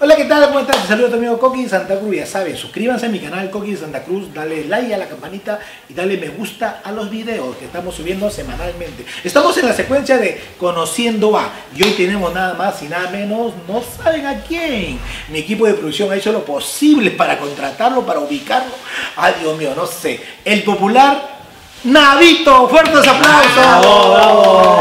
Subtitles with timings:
[0.00, 0.46] Hola, ¿qué tal?
[0.46, 0.82] ¿Cómo estás?
[0.82, 2.14] Te saludo a tu amigo Coqui de Santa Cruz.
[2.14, 5.58] Ya sabes, suscríbanse a mi canal Coqui de Santa Cruz, dale like a la campanita
[5.88, 9.04] y dale me gusta a los videos que estamos subiendo semanalmente.
[9.24, 13.54] Estamos en la secuencia de Conociendo a y hoy tenemos nada más y nada menos,
[13.66, 15.00] no saben a quién.
[15.30, 18.70] Mi equipo de producción ha hecho lo posible para contratarlo, para ubicarlo.
[19.16, 20.20] Ay, Dios mío, no sé.
[20.44, 21.40] El popular
[21.82, 23.52] Navito, fuertes aplausos.
[23.52, 24.72] Bravo, bravo.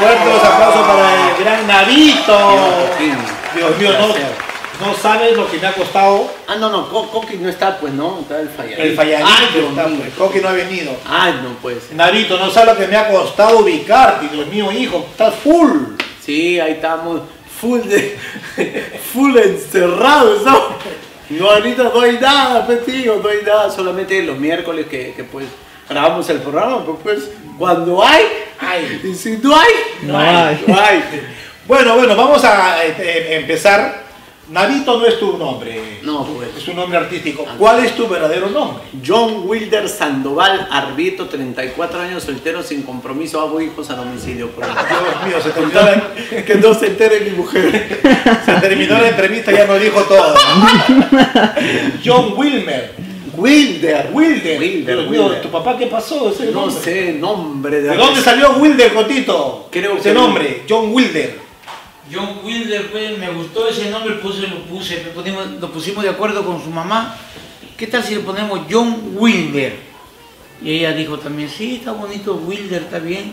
[0.00, 3.31] Fuertes aplausos para el gran Navito.
[3.54, 7.36] Dios mío, no, no sabes lo que me ha costado Ah, no, no, Co- Coqui
[7.36, 8.82] no está, pues no, está el falladito.
[8.82, 9.28] el falladito.
[9.38, 9.98] Ay, Dios está, mío.
[10.00, 10.96] pues, Coqui no ha venido.
[11.06, 11.94] Ay, no puede ser.
[11.96, 15.70] Navito, no sabes lo que me ha costado ubicarte, Dios mío, hijo, estás full.
[16.24, 17.20] Sí, ahí estamos
[17.60, 18.18] full de
[19.12, 20.60] full encerrados, ¿no?
[21.30, 25.24] No, ahorita no hay nada, pues tío, no hay nada, solamente los miércoles que, que
[25.24, 25.46] pues
[25.88, 28.24] grabamos el programa, pues, pues cuando hay,
[28.60, 29.00] Ay.
[29.04, 29.70] y si no hay,
[30.02, 30.62] No hay.
[30.66, 31.02] no hay.
[31.66, 34.02] Bueno, bueno, vamos a este, empezar.
[34.50, 36.50] Navito no es tu nombre, No, pues.
[36.58, 37.46] es un nombre artístico.
[37.56, 38.82] ¿Cuál es tu verdadero nombre?
[39.06, 44.50] John Wilder Sandoval Arbito, 34 años, soltero, sin compromiso, hago hijos a domicilio.
[44.50, 44.66] Por.
[44.66, 44.74] Dios
[45.26, 48.00] mío, se terminó la, que no se entere mi mujer.
[48.44, 50.34] se terminó la entrevista, ya nos dijo todo.
[52.04, 52.92] John Wilmer.
[53.34, 54.10] Wilder.
[54.12, 54.60] Wilder.
[54.60, 55.40] Wilder, Dios Wilder.
[55.40, 56.30] ¿tu papá qué pasó?
[56.30, 56.82] Ese No nombre?
[56.84, 57.88] sé, nombre de...
[57.90, 59.68] ¿De dónde salió Wilder, Cotito?
[59.70, 61.40] Creo Ese que- nombre, John Wilder.
[62.10, 66.10] John Wilder, pues, me gustó ese nombre, puse, lo puse, lo pusimos, lo pusimos de
[66.10, 67.16] acuerdo con su mamá.
[67.76, 69.76] ¿Qué tal si le ponemos John Wilder?
[70.62, 73.32] Y ella dijo también, sí, está bonito, Wilder, está bien.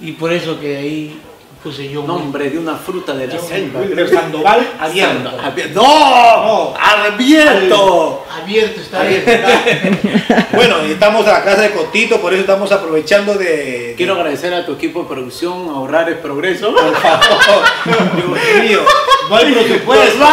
[0.00, 1.20] Y por eso que ahí
[1.64, 2.04] puse Wilder.
[2.04, 3.80] Nombre de una fruta de la selva.
[3.80, 5.30] Wilder Sandoval abierto.
[5.42, 5.82] Abierto.
[5.82, 6.44] ¡No!
[6.44, 6.74] No.
[6.78, 8.26] ¡Abierto!
[8.30, 9.24] Abierto, está bien.
[10.52, 13.94] Bueno, estamos a la casa de Cotito, por eso estamos aprovechando de...
[13.96, 16.72] Quiero agradecer a tu equipo de producción, ahorrar es progreso.
[16.72, 18.80] Por favor, Dios mío,
[19.28, 20.24] no hay presupuesto.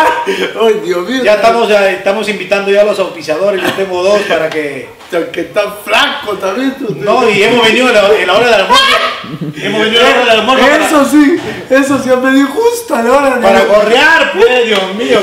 [0.62, 1.24] ¡Ay, Dios mío!
[1.24, 5.01] Ya estamos, ya estamos invitando ya a los auspiciadores, yo tengo dos para que...
[5.32, 6.76] Que está flaco también.
[6.80, 6.96] tú.
[6.98, 8.86] No, y hemos venido en la, la hora del almuerzo.
[9.62, 11.38] Hemos venido en la hora del almuerzo para- Eso sí,
[11.70, 13.42] eso sí me dio justo a la hora de...
[13.42, 15.20] Para correar, pues, Dios mío.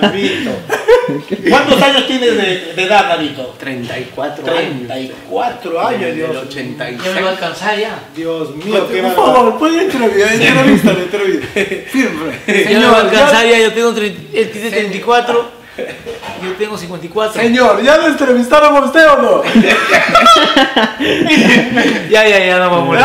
[0.00, 0.50] Navito.
[1.50, 3.54] ¿Cuántos años tienes de, de edad, Navito?
[3.58, 4.86] 34 años.
[4.86, 6.36] 34 años, Del Dios.
[6.48, 7.00] 86.
[7.04, 7.98] Ya me va a alcanzar ya.
[8.14, 11.48] Dios mío, qué Por favor, ponle entrevista, entrevista, entrevista.
[11.90, 12.64] Firme.
[12.70, 15.57] Ya me va a alcanzar ya, yo tengo, tre- él tiene 34,
[16.42, 17.40] yo tengo 54.
[17.42, 19.42] señor, ¿ya lo entrevistaron a usted o no?
[22.10, 22.98] Ya, ya, ya, no vamos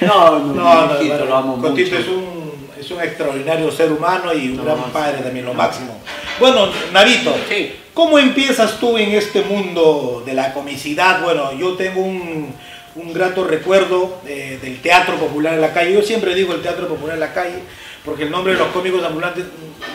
[0.00, 2.02] No, no, No, no, no, lo amo Cotito mucho.
[2.02, 5.98] es un, es un extraordinario ser humano y un No, gran padre también, lo máximo.
[6.40, 7.74] Bueno, Navito, Sí.
[7.94, 11.22] ¿cómo empiezas tú en este mundo de la comicidad?
[11.22, 12.54] Bueno, yo tengo un,
[12.96, 15.94] un grato recuerdo eh, del teatro popular en la calle.
[15.94, 17.60] Yo siempre digo el teatro popular en la calle,
[18.04, 19.44] porque el nombre de los cómicos ambulantes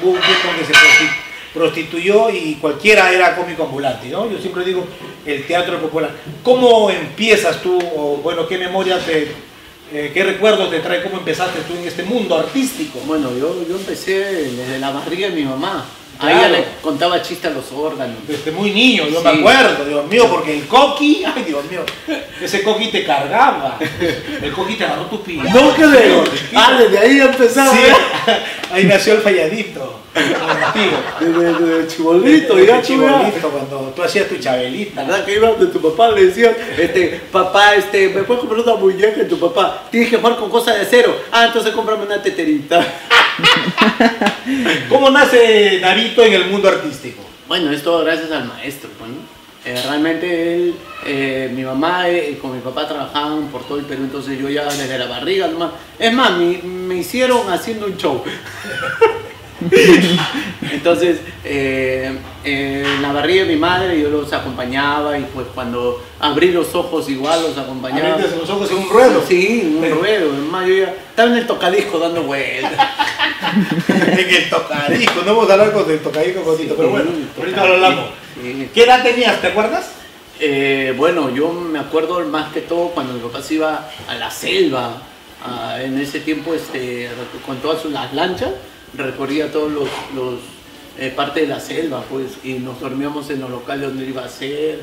[0.02, 0.74] hubo un tiempo que se
[1.54, 4.30] prostituyó y cualquiera era cómico ambulante, ¿no?
[4.30, 4.86] Yo siempre digo
[5.26, 6.12] el teatro popular.
[6.42, 7.80] ¿Cómo empiezas tú,
[8.24, 9.32] bueno, qué memoria te,
[9.94, 13.00] eh, qué recuerdos te trae, cómo empezaste tú en este mundo artístico?
[13.06, 15.86] Bueno, yo, yo empecé desde la barriga de mi mamá.
[16.20, 16.38] A Claro.
[16.40, 18.16] ella le contaba chistes a los órganos.
[18.28, 19.24] Desde muy niño, yo Sí.
[19.26, 21.82] me acuerdo, Dios mío, porque el coqui, ay Dios mío,
[22.42, 23.78] ese coqui te cargaba,
[24.42, 25.42] el coqui te agarró tu pie.
[25.54, 26.24] No creo.
[26.56, 27.72] Ah, desde ahí empezaba.
[27.72, 27.80] Sí,
[28.72, 30.00] ahí nació el falladito.
[31.20, 35.04] Desde, desde chibolito, Desde ya chibolito, cuando tú hacías tu chabelita.
[35.04, 36.10] ¿Verdad que ibas de tu papá?
[36.12, 39.86] Le decías, este, papá, este, ¿me puedes comprar una muñeca de tu papá?
[39.90, 41.16] Tienes que jugar con cosas de acero.
[41.32, 42.86] Ah, entonces cómprame una teterita.
[44.90, 45.80] ¿Cómo nace
[46.16, 47.24] En el mundo artístico?
[47.48, 49.18] Bueno, es todo gracias al maestro, pues, ¿no?
[49.66, 50.76] Eh, realmente él,
[51.06, 54.66] eh, mi mamá eh, con mi papá trabajaban por todo el Perú, entonces yo ya
[54.66, 55.72] desde la barriga nomás.
[55.98, 58.24] Es más, me, me hicieron haciendo un show.
[60.72, 66.52] entonces, eh, en la barriga de mi madre yo los acompañaba y pues cuando abrí
[66.52, 68.14] los ojos igual los acompañaba.
[68.16, 69.24] Abriste los ojos en un ruedo.
[69.28, 70.34] Sí, un ruedo.
[70.34, 72.74] Es más, yo ya estaba en el tocadisco dando vueltas.
[73.88, 76.42] en el tocadisco, no vamos a hablar con el tocadisco,
[76.78, 78.06] pero bueno, Sí, ahorita lo hablamos.
[78.42, 78.70] Sí.
[78.74, 79.92] ¿Qué edad tenías, te acuerdas?
[80.40, 84.30] Eh, bueno, yo me acuerdo más que todo cuando mi papá se iba a la
[84.32, 85.02] selva.
[85.46, 87.10] ah, en ese tiempo, este,
[87.46, 88.50] con todas sus- las lanchas,
[88.98, 90.36] recorría todos los, los
[91.00, 94.30] eh, parte de la selva, pues, y nos dormíamos en los locales donde iba a
[94.30, 94.80] ser.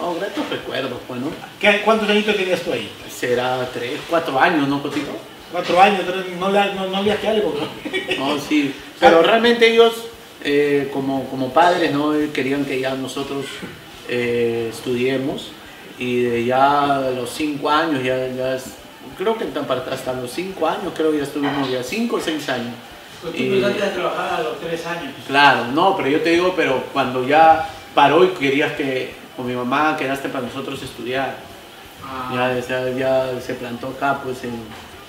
[0.00, 1.28] Oh, gratos recuerdos, pues, ¿no?
[1.60, 2.90] ¿Qué- ¿Cuántos añitos tenías tú ahí?
[3.08, 5.12] Será tres, cuatro años, ¿no, Cotito?
[5.52, 6.00] Cuatro años,
[6.40, 8.18] no no, no hace algo, ¿no?
[8.18, 8.74] No, sí.
[8.98, 9.92] Pero realmente ellos,
[10.42, 12.12] eh, como, como padres, ¿no?
[12.32, 13.46] querían que ya nosotros
[14.08, 15.50] eh, estudiemos
[15.98, 18.74] y de ya a los cinco años, ya, ya es-
[19.16, 22.48] creo que tan- hasta los cinco años, creo que ya estuvimos ya cinco o seis
[22.48, 22.74] años.
[23.24, 25.12] Pues tú Y- empezaste a trabajar a los tres años.
[25.26, 29.54] Claro, no, pero yo te digo, pero cuando ya paró y querías que con mi
[29.54, 31.36] mamá quedaste para nosotros estudiar.
[32.04, 32.30] Ah,
[32.68, 34.52] Ya, ya se plantó acá, pues en,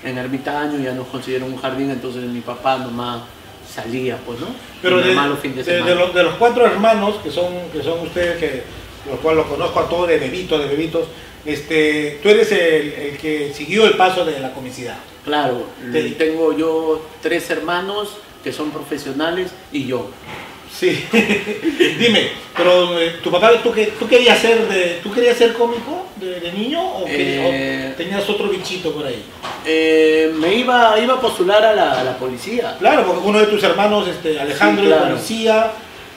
[0.10, 3.26] en Ermitaño, ya nos consiguieron un jardín, entonces mi papá, mamá
[3.70, 4.48] salía, pues, ¿no?
[4.82, 5.96] Pero de, los de de- de semana.
[5.96, 8.64] los, de los cuatro hermanos que son, que son ustedes, que,
[9.10, 11.08] los cuales los conozco a todos de bebitos, de bebitos,
[11.46, 14.98] este, tú eres el, el que siguió el paso de la comicidad.
[15.26, 20.10] Claro, Te- tengo yo tres hermanos que son profesionales y yo.
[20.72, 21.04] Sí.
[22.00, 26.06] Dime, pero eh, tu papá, ¿tú, qué- tú querías ser de, tú querías ser cómico
[26.18, 27.92] de, de niño o, Eh.
[27.94, 29.24] o tenías otro bichito por ahí?
[29.66, 32.76] Eh, me iba, iba a postular a la, a la policía.
[32.78, 35.10] Claro, porque uno de tus hermanos, este, Alejandro, Sí, claro.
[35.16, 35.72] policía,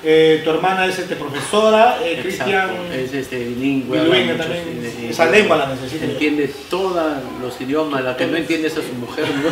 [0.05, 2.71] eh, tu hermana es este, profesora, eh, Cristian...
[2.93, 3.99] Es este, bilingüe.
[3.99, 5.11] bilingüe muchos también, idiomas.
[5.11, 6.05] esa lengua la necesita.
[6.05, 9.27] Entiende todos los idiomas, la que no entiende es a su mujer.
[9.43, 9.51] ¿no?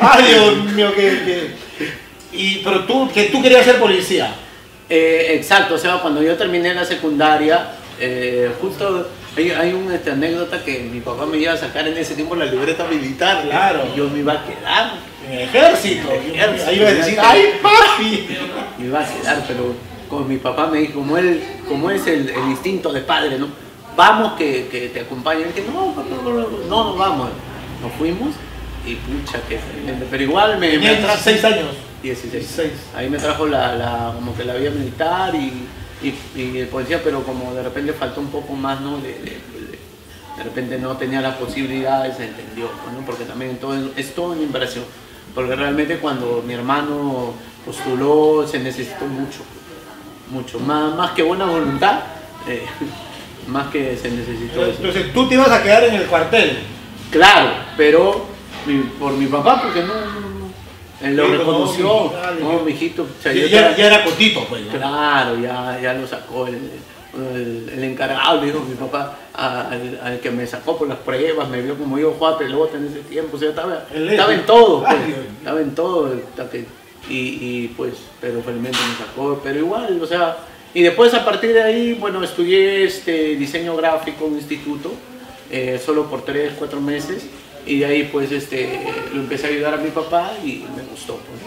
[0.00, 1.50] Ay, Dios mío, que...
[2.32, 4.34] Y, pero tú, que tú querías ser policía.
[4.90, 10.10] Eh, exacto, o sea, cuando yo terminé la secundaria, eh, justo hay, hay una este,
[10.10, 13.42] anécdota que mi papá me iba a sacar en ese tiempo la libreta militar.
[13.42, 13.86] Claro.
[13.92, 14.92] Y yo me iba a quedar,
[15.32, 16.08] ejército.
[16.66, 18.28] Ahí iba a decir, ¡ay, papi!
[18.78, 19.74] me iba a quedar, pero
[20.08, 23.48] con mi papá me dijo, como él, como es el, el instinto de padre, ¿no?
[23.96, 25.40] Vamos que, que te acompañe.
[25.40, 27.28] Y dije, no, papá, no, no, no, no vamos.
[27.82, 28.34] Nos fuimos
[28.86, 29.58] y pucha, que.
[30.10, 31.66] Pero igual me, me atrajo- 16 años.
[32.02, 32.32] 16.
[32.32, 32.72] 16.
[32.96, 35.52] Ahí me trajo la, la- como que la vía militar y,
[36.00, 38.98] y, y policía, pero como de repente faltó un poco más, ¿no?
[38.98, 39.78] De, de- de-
[40.38, 43.04] de repente no tenía las posibilidades, se entendió, ¿no?
[43.04, 44.84] Porque también todo es, es todo una inversión.
[45.34, 47.34] Porque realmente cuando mi hermano
[47.64, 49.40] postuló se necesitó mucho,
[50.30, 50.58] mucho.
[50.60, 52.00] Más, más que buena voluntad,
[52.48, 52.64] eh,
[53.48, 54.76] más que se necesitó eso.
[54.78, 56.58] Entonces tú te ibas a quedar en el cuartel.
[57.10, 58.26] Claro, pero
[58.66, 60.48] mi- por mi papá, porque no, no, no.
[61.00, 62.12] Él lo Sí, no, reconoció.
[62.36, 63.02] mi- No, ya.
[63.02, 64.66] o sea, Ya, era cotito, pues.
[64.66, 64.72] ya.
[64.72, 66.58] Claro, ya, ya lo sacó el,
[67.14, 71.62] el, el encargado, dijo mi papá, al, al que me sacó por las pruebas, me
[71.62, 73.84] vio como yo jugaba pelota en ese tiempo, o sea, estaba,
[74.32, 74.96] en todo, pues,
[75.38, 76.10] estaba en todo,
[76.50, 76.64] que-
[77.08, 80.36] y, y, pues, pero felizmente me sacó, pero igual, o sea,
[80.74, 84.92] y después a partir de ahí, bueno, estudié este diseño gráfico en un instituto,
[85.50, 87.24] eh, solo por tres, cuatro meses,
[87.64, 88.80] y de ahí pues este,
[89.14, 91.14] lo empecé a ayudar a mi papá y me gustó.
[91.16, 91.40] pues.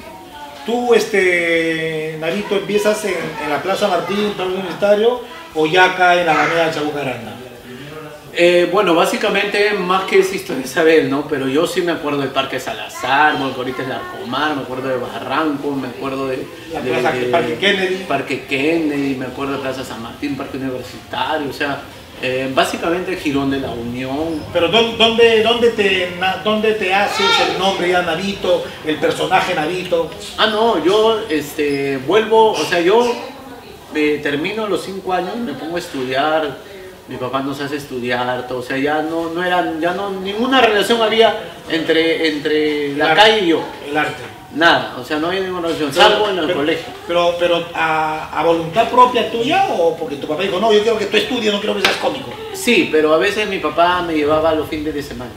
[0.66, 5.22] Tú, este, Narito, empiezas en, en la Plaza Martín, en el Universitario,
[5.56, 7.36] o ya acá en la Alameda Chabucaranda.
[8.34, 11.28] Eh, bueno, básicamente más que esa historia Isabel, ¿no?
[11.28, 14.88] Pero yo sí me acuerdo del Parque Salazar, bueno, que ahorita es Larcomar, me acuerdo
[14.88, 16.46] de Barranco, me acuerdo de, de-
[17.00, 17.96] Plaza de- Parque Kennedy.
[18.08, 21.82] Parque Kennedy, me acuerdo de Plaza San Martín, Parque Universitario, o sea,
[22.22, 24.42] eh, básicamente el Girón de la Unión.
[24.54, 26.12] Pero ¿dó- ¿dónde, dónde, te,
[26.44, 30.10] ¿dónde te haces el nombre ya Narito, el personaje Narito?
[30.38, 33.12] Ah, no, yo este, vuelvo, o sea, yo
[33.94, 36.71] eh, termino los cinco años, me pongo a estudiar,
[37.12, 40.62] mi papá nos hace estudiar, todo, o sea, ya no, no eran, ya no, ninguna
[40.62, 43.62] relación había entre, entre la calle y yo.
[43.86, 44.24] El arte.
[44.56, 46.86] Nada, o sea, no hay ninguna relación, salvo en el pero, colegio.
[47.06, 50.98] Pero, pero a, a voluntad propia tuya o porque tu papá dijo, no, yo quiero
[50.98, 52.32] que tú estudies, no quiero que seas cómico.
[52.54, 55.32] Sí, pero a veces mi papá me llevaba los fines de semana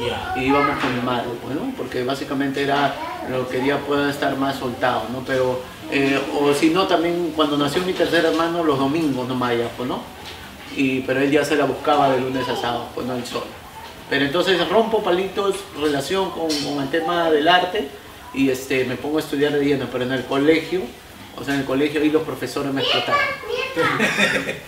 [0.00, 0.40] Ya.
[0.40, 2.94] y íbamos con mi madre, bueno, porque básicamente era
[3.28, 5.24] lo que quería pueda estar más soltado, ¿no?
[5.26, 9.68] Pero, eh, o si no, también cuando nació mi tercer hermano, los domingos nomás ya,
[9.76, 10.14] pues, ¿no?
[10.76, 13.46] Y, pero él ya se la buscaba de lunes a sábado, pues no él solo.
[14.08, 17.88] Pero entonces rompo palitos, relación con, con el tema del arte
[18.34, 20.82] y este, me pongo a estudiar de lleno, pero en el colegio,
[21.36, 23.20] o sea, en el colegio ahí los profesores me explotaron.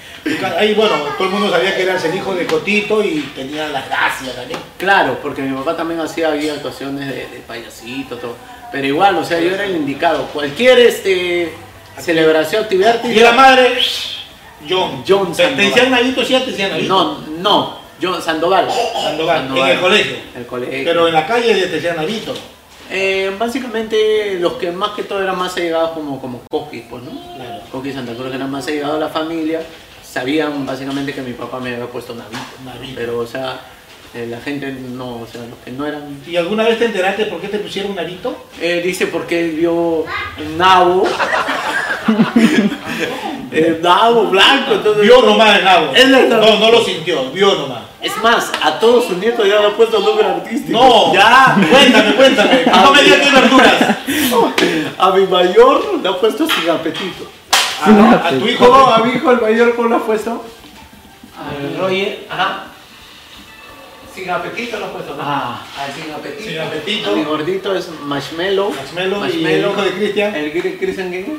[0.59, 3.89] Ahí, bueno, todo el mundo sabía que eras el hijo de Cotito y tenía las
[3.89, 4.61] gracias también.
[4.77, 8.37] Claro, porque mi papá también hacía ahí actuaciones de, de payasito, todo.
[8.71, 10.27] Pero igual, o sea, yo era el indicado.
[10.27, 11.53] Cualquier este,
[11.99, 13.79] celebración, actividad Y la madre,
[14.69, 15.05] John.
[15.07, 15.57] John ¿Te, te Sandoval.
[15.67, 16.25] decían Navito?
[16.25, 16.95] Sí, te decían Navito.
[16.95, 18.69] No, no, yo, Sandoval.
[19.03, 20.17] Sandoval, en el colegio.
[20.37, 20.81] El colegio.
[20.85, 22.35] Pero en la calle te decían Navito.
[22.91, 27.11] Eh, básicamente, los que más que todo eran más allegados como, como Coquis, pues, ¿no?
[27.37, 27.63] Claro.
[27.71, 29.61] Coquis y Santa Cruz eran más allegados a la familia.
[30.03, 32.39] Sabían básicamente que mi papá me había puesto Navito.
[32.65, 32.95] Navito.
[32.97, 33.61] Pero, o sea,
[34.15, 37.27] eh, la gente no, o sea, los que no eran ¿Y alguna vez te enteraste
[37.27, 38.47] por qué te pusieron Navito?
[38.59, 39.75] Eh, dice porque él vio
[40.05, 41.05] un nabo.
[43.53, 44.73] el nabo blanco.
[44.75, 45.93] Entonces, Vio nomás el nabo.
[45.95, 47.83] Él es la- No, no lo sintió, vio nomás.
[48.01, 50.79] Es más, a todos sus nietos ya le han puesto nombre artístico.
[50.79, 51.57] No, Ya.
[51.71, 52.63] Cuéntame, cuéntame.
[52.67, 53.75] No me digas verduras.
[54.99, 57.27] A mi mayor le ha puesto sin apetito.
[57.83, 58.67] A, a tu hijo.
[58.67, 58.87] ¿Cómo?
[58.87, 60.45] A mi hijo el mayor, ¿cómo le ha puesto?
[61.39, 62.65] Al Roger, Ajá.
[64.15, 65.23] Sin apetito lo he puesto, ¿no?
[65.23, 65.61] Ah.
[65.79, 66.51] Ah, sin apetito.
[66.51, 67.11] Sin apetito.
[67.11, 68.71] A mi gordito es marshmallow.
[68.75, 70.35] Marshmallow y el hijo de Cristian.
[70.35, 71.13] ¿El Cri- Cristian?
[71.25, 71.39] ¿Cómo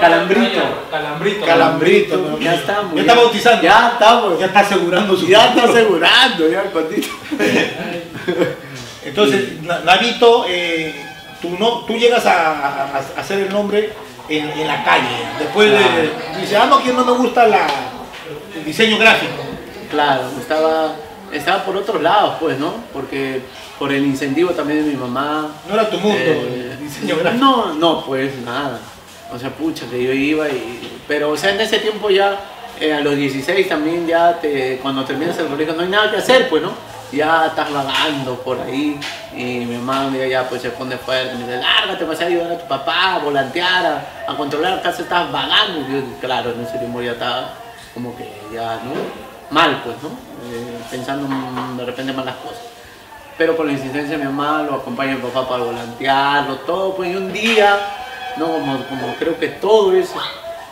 [0.00, 0.60] Calambrito.
[0.90, 1.46] Calambrito.
[1.46, 2.16] Calambrito.
[2.16, 2.38] ¿no?
[2.38, 2.94] Ya estamos.
[2.94, 3.62] Ya está bautizando.
[3.62, 4.38] Ya estamos.
[4.38, 5.72] Ya está asegurando su Ya está futuro.
[5.72, 7.08] asegurando, ya el gordito.
[9.04, 10.94] Entonces, Na- Navito, eh,
[11.40, 13.92] tú, no, tú llegas a, a- a hacer el nombre
[14.28, 15.06] en, en la calle.
[15.38, 17.66] Después de, dice, ah, no, que no me gusta la,
[18.54, 19.32] el diseño gráfico.
[19.90, 20.94] Claro, estaba,
[21.32, 22.74] estaba por otros lados, pues, ¿no?
[22.92, 23.42] Porque
[23.78, 25.48] por el incentivo también de mi mamá.
[25.68, 27.44] No era tu mundo eh, el diseño gráfico.
[27.44, 28.80] No, no, pues nada.
[29.32, 31.00] O sea, pucha, que yo iba y...
[31.08, 32.38] Pero, o sea, en ese tiempo ya,
[32.80, 34.38] eh, a los 16 también ya,
[34.82, 36.72] cuando terminas el colegio, no hay nada que hacer, pues, ¿no?
[37.12, 38.98] Ya estás vagando por ahí
[39.32, 42.24] y mi mamá un día ya pues se pone fuerte, me dice, lárgate, vas a
[42.24, 45.86] ayudar a tu papá, a volantear, a, a controlar, se estás vagando.
[45.88, 47.50] Yo, claro, en ese tiempo ya estaba
[47.94, 48.92] como que ya, ¿no?
[49.50, 50.08] Mal, pues, ¿no?
[50.08, 51.28] Eh, pensando
[51.76, 52.62] de repente malas cosas.
[53.38, 57.10] Pero por la insistencia de mi mamá lo acompaña mi papá para volantearlo, todo, pues,
[57.10, 57.78] y un día,
[58.38, 60.14] no, como, como creo que todo eso,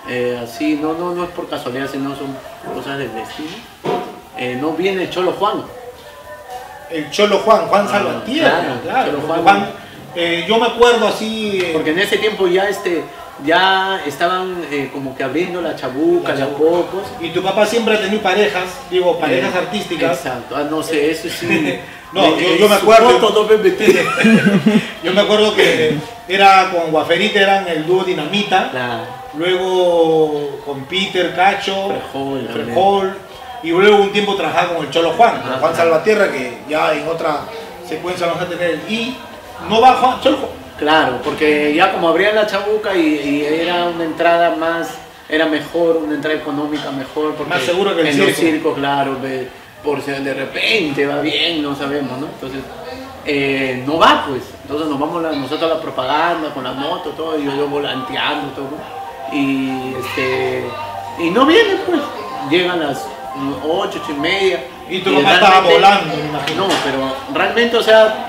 [0.09, 2.37] eh, así, no, no, no es por casualidad, sino son
[2.75, 3.51] cosas del destino.
[4.37, 5.63] Eh, no viene el Cholo Juan.
[6.91, 9.11] El Cholo Juan, Juan Ah, Salvatierra, claro, claro.
[9.13, 9.43] Cholo Juan.
[9.43, 9.67] Juan,
[10.15, 11.71] eh, yo me acuerdo así.
[11.73, 13.03] Porque en ese tiempo ya este
[13.45, 17.03] ya estaban eh, como que abriendo la chabuca La de a pocos.
[17.21, 20.19] y tu papá siempre ha tenido parejas, digo, parejas Eh, artísticas.
[20.19, 20.55] Exacto.
[20.57, 21.81] Ah, no sé, eso sí.
[22.15, 23.11] No, Eh, yo- eh, yo me acuerdo.
[23.19, 23.85] foto no me metí.
[25.03, 25.97] Yo me acuerdo que
[26.29, 28.71] era con Guaferita, eran el dúo Dinamita.
[28.71, 29.03] Claro.
[29.37, 31.93] Luego con Peter Cacho,
[32.53, 33.17] Frejol,
[33.63, 35.77] y luego un tiempo trabajaba con el Cholo Juan, con Ah, Juan claro.
[35.77, 37.41] Salvatierra, que ya en otra
[37.89, 38.81] secuencia vamos a tener.
[38.89, 39.15] Y
[39.69, 40.51] no va Juan, Cholo Juan.
[40.79, 44.89] Claro, porque ya como abrían la chabuca y, y era una entrada más,
[45.29, 47.35] era mejor, una entrada económica mejor.
[47.35, 48.41] Porque Más seguro que el en los circo.
[48.41, 49.49] circos, claro, ve-
[49.85, 52.27] por si de repente va bien, no sabemos, ¿no?
[52.27, 52.61] Entonces,
[53.27, 54.43] eh, no va pues.
[54.63, 57.69] Entonces nos vamos la- nosotros a la propaganda con la moto, todo, y yo, yo
[57.69, 58.71] volanteando, todo.
[59.33, 60.65] Y, este,
[61.21, 62.01] y no viene pues.
[62.51, 63.07] Llegan las
[63.67, 64.65] 8, 8 y media.
[64.91, 66.67] Y tu papá estaba volando, me imagino.
[66.69, 68.29] No, pero realmente, o sea,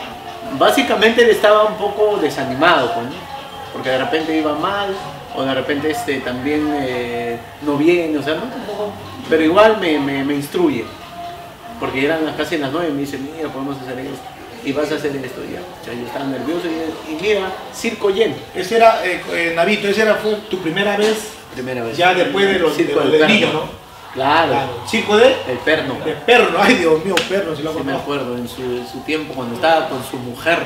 [0.58, 3.26] básicamente él estaba un poco desanimado, pues, ¿no?
[3.74, 4.96] porque de repente iba mal,
[5.36, 8.44] o de repente este, también eh, no viene, o sea, ¿no?
[9.30, 10.86] Pero igual me, me, me instruye,
[11.80, 14.16] porque eran casi las nueve y me dice, mira, podemos hacer esto,
[14.64, 15.60] y vas a hacer esto, ya.
[15.60, 19.88] O sea, yo estaba nervioso y, y mira, circo lleno, Ese era, eh, eh, Navito,
[19.88, 21.98] esa era, fue tu primera vez, primera vez.
[21.98, 23.34] ya después de los, de, Circo los del de perno.
[23.36, 23.86] niño, ¿no?
[24.14, 24.70] Claro, Claro.
[24.88, 25.96] Circo de, el perno.
[26.06, 29.00] de perro, ay Dios mío, perro, si lo Sí me acuerdo, en su, en su
[29.02, 30.60] tiempo cuando estaba con su mujer,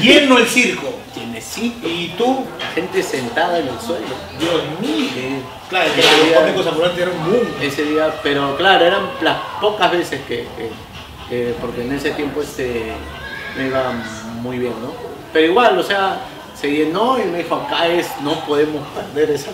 [0.00, 0.94] Lleno el circo.
[1.14, 4.06] llenecito, Y tú, gente sentada en el suelo.
[4.38, 5.42] Dios mío.
[5.68, 7.46] Claro, que los cómicos ambulantes eran un boom.
[7.60, 10.70] ese día, pero claro, eran las pocas veces que, que-
[11.28, 12.92] que- porque en ese tiempo este,
[13.56, 13.92] me iba
[14.42, 14.92] muy bien, ¿no?
[15.32, 16.18] Pero igual, o sea,
[16.60, 19.50] se llenó y me dijo, acá es, no podemos perder esa.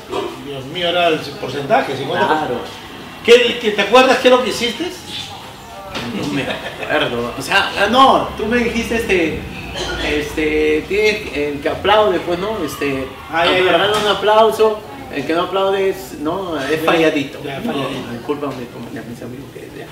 [0.46, 2.08] Dios mío, era el porcentaje, 50%.
[2.11, 2.54] Claro,
[3.25, 4.90] ¿Qué, qué- ¿Te acuerdas qué es lo que hiciste?
[6.14, 7.32] no me acuerdo.
[7.38, 9.40] O sea, no, tú me dijiste, este,
[10.09, 12.59] este, tienes el que aplaude, pues, ¿no?
[12.64, 14.78] Este, Ah, le regalan un aplauso,
[15.14, 17.38] el que no aplaude es, no, es falladito.
[17.45, 18.11] ya, No, falladito.
[18.12, 19.87] discúlpame como a mis amigos que ya.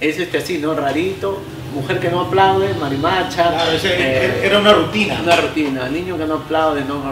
[0.00, 0.74] Es este así, ¿no?
[0.74, 1.40] Rarito,
[1.74, 3.50] mujer que no aplaude, marimacha.
[3.50, 5.20] Claro, ese- eh, era una rutina.
[5.22, 7.02] una rutina, niño que no aplaude, no,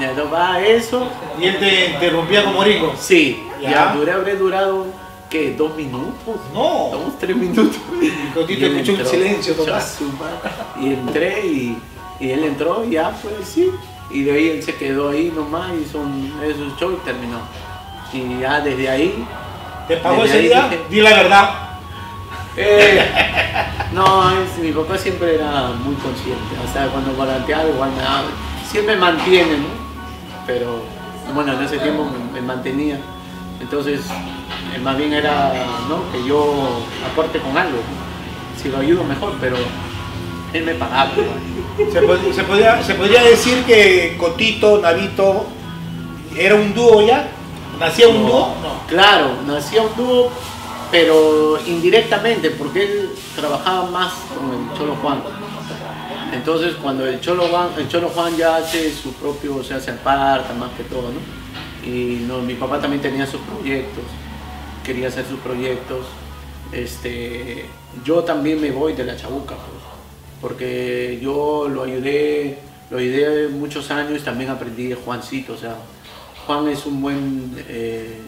[0.00, 1.08] ya no va eso.
[1.40, 2.94] Y él te interrumpía como ringo.
[2.98, 3.70] Sí, Ya.
[3.70, 4.86] ya, duré, habré durado,
[5.30, 5.54] ¿qué?
[5.56, 6.36] ¿Dos minutos?
[6.52, 6.90] No.
[6.92, 7.76] Dos, tres minutos.
[8.00, 9.82] Y Cotito él escuchó un silencio total.
[10.80, 11.78] Y entré y,
[12.20, 13.70] y él entró y ya, pues sí.
[14.10, 17.38] Y de ahí él se quedó ahí nomás, hizo un, esos show y terminó.
[18.12, 19.24] Y ya desde ahí.
[19.86, 20.68] ¿Te pagó ese día?
[20.68, 21.50] dije, Di la verdad.
[22.56, 23.00] eh,
[23.92, 26.54] no, es- mi papá siempre era muy consciente.
[26.68, 28.24] O sea, cuando volanteaba igual me daba.
[28.70, 29.80] Siempre mantiene, ¿no?
[30.46, 30.82] Pero
[31.34, 32.98] bueno, en ese tiempo me, me mantenía.
[33.60, 34.00] Entonces,
[34.74, 35.52] eh, más bien era
[35.88, 36.10] ¿no?
[36.12, 37.78] que yo aporte con algo.
[38.60, 39.56] Si lo ayudo mejor, pero
[40.52, 41.10] él me pagaba.
[41.92, 45.46] Se, pod- se podía, se podría decir que Cotito, Navito,
[46.36, 47.28] era un dúo ya.
[47.78, 48.28] ¿Nacía un No.
[48.28, 48.46] dúo?
[48.62, 48.86] No.
[48.86, 50.30] Claro, nacía un dúo,
[50.90, 55.22] pero indirectamente, porque él trabajaba más con el Cholo Juan.
[56.32, 59.90] Entonces, cuando el Cholo Juan, el Cholo Juan ya hace su propio, o sea, se
[59.92, 61.39] aparta más que todo, ¿no?
[61.84, 64.04] Y no, mi papá también tenía sus proyectos,
[64.84, 66.06] quería hacer sus proyectos.
[66.72, 67.64] Este,
[68.04, 69.82] yo también me voy de la chabuca, pues,
[70.40, 72.58] porque yo lo ayudé,
[72.90, 75.74] lo ayudé muchos años, también aprendí de Juancito, o sea,
[76.46, 78.18] Juan es un buen, eh,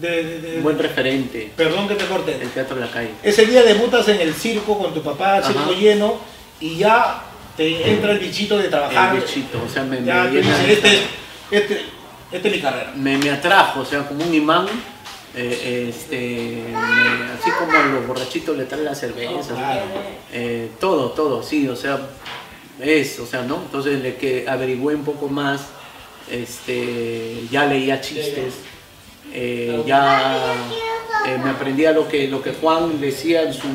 [0.00, 1.50] de- de- de- Un buen referente.
[1.56, 2.36] perdón que te corte.
[2.40, 3.10] El teatro de la calle.
[3.22, 5.72] Ese día debutas en el circo con tu papá, circo Ajá.
[5.72, 6.18] lleno,
[6.60, 7.24] y ya
[7.56, 9.14] te entra el bichito de trabajar.
[9.16, 10.98] El bichito, o sea, me, Ya me tú llena dices, de- este,
[11.50, 11.84] este,
[12.32, 12.92] esta es mi carrera.
[12.96, 14.66] me, me atrajo, o sea, como un imán,
[15.36, 19.80] eh, este, me- así como los borrachitos le traen la cerveza, Claro.
[20.32, 21.98] eh, todo, todo, sí, o sea,
[22.80, 23.56] es, o sea, ¿no?
[23.56, 25.62] Entonces de que averigüé un poco más,
[26.30, 28.54] este, ya leía chistes,
[29.32, 30.54] eh, ya
[31.26, 33.66] eh, me aprendía lo que, lo que Juan decía en su,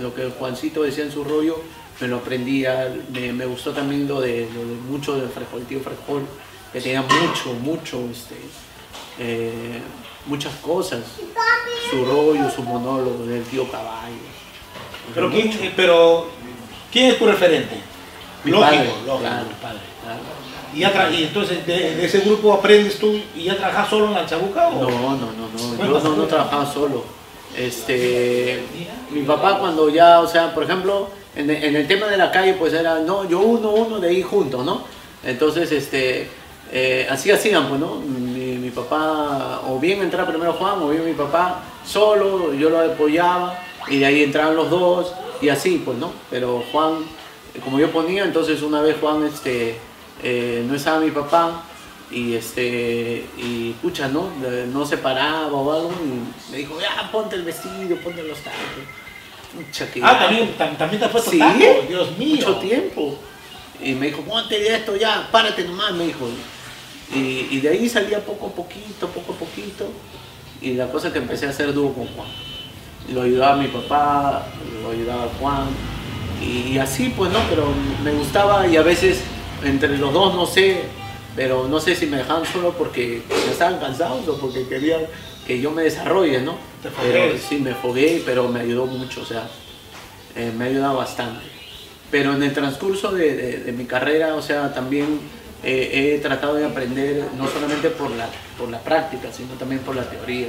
[0.00, 1.60] lo que Juancito decía en su rollo,
[2.00, 5.66] me lo aprendía, me, me gustó también lo de, lo de mucho del Frejol, el
[5.66, 6.22] tío Frejol,
[6.74, 8.34] que tenía mucho, mucho, este,
[9.18, 9.80] eh,
[10.26, 11.00] muchas cosas,
[11.90, 14.14] su rollo, su monólogo del tío Caballo.
[15.14, 15.40] Pero Mucho.
[15.40, 16.26] ¿quién, eh, pero,
[16.92, 17.76] ¿quién es tu referente?
[18.42, 19.18] Mi lógico, padre, lógico.
[19.20, 20.20] claro, padre, claro.
[20.74, 24.14] Y, ya y entonces de, de ese grupo aprendes tú y ya trabajas solo en
[24.14, 27.04] la chabuca o No, no, no, no, yo no, no trabajaba solo.
[27.56, 28.60] Este,
[29.10, 32.32] mi papá cuando ya, o sea, por ejemplo, en, el- en el tema de la
[32.32, 34.82] calle, pues era, no, yo uno, uno de ir juntos, ¿no?
[35.22, 36.28] Entonces, este,
[36.72, 37.96] eh, así hacían, pues, ¿no?
[37.96, 42.78] Mi, mi papá, o bien entraba primero Juan, o bien mi papá solo, yo lo
[42.80, 46.12] apoyaba, y de ahí entraban los dos, y así, pues, ¿no?
[46.30, 46.94] Pero Juan,
[47.54, 49.78] eh, como yo ponía, entonces una vez Juan, este,
[50.22, 51.62] eh, no estaba mi papá,
[52.10, 54.28] y este y pucha no
[54.72, 58.60] no se paraba o algo y me dijo ya ponte el vestido ponte los tacos
[59.52, 62.36] pucha que Ah, también, tam- también te has puesto Sí, tacos, Dios mío.
[62.46, 63.16] mucho tiempo
[63.82, 66.28] y me dijo ponte esto ya párate nomás me dijo
[67.12, 69.88] y, y de ahí salía poco a poquito poco a poquito.
[70.60, 72.28] Y la cosa que empecé a hacer dúo con Juan.
[73.12, 74.46] Lo ayudaba a mi papá
[74.82, 75.66] lo ayudaba a Juan.
[76.42, 77.66] Y, y así pues no pero
[78.02, 79.20] me gustaba y a veces
[79.64, 80.82] entre los dos no sé
[81.36, 85.02] pero no sé si me dejaban solo porque ya estaban cansados o porque querían
[85.46, 86.52] que yo me desarrolle, ¿no?
[86.82, 89.48] Te Pero sí, me fogué, pero me ayudó mucho, o sea,
[90.36, 91.44] eh, me ha ayudado bastante.
[92.10, 95.20] Pero en el transcurso de, de- de mi carrera, o sea, también
[95.64, 98.28] eh, he tratado de aprender no solamente por la,
[98.58, 100.48] por la práctica, sino también por la teoría.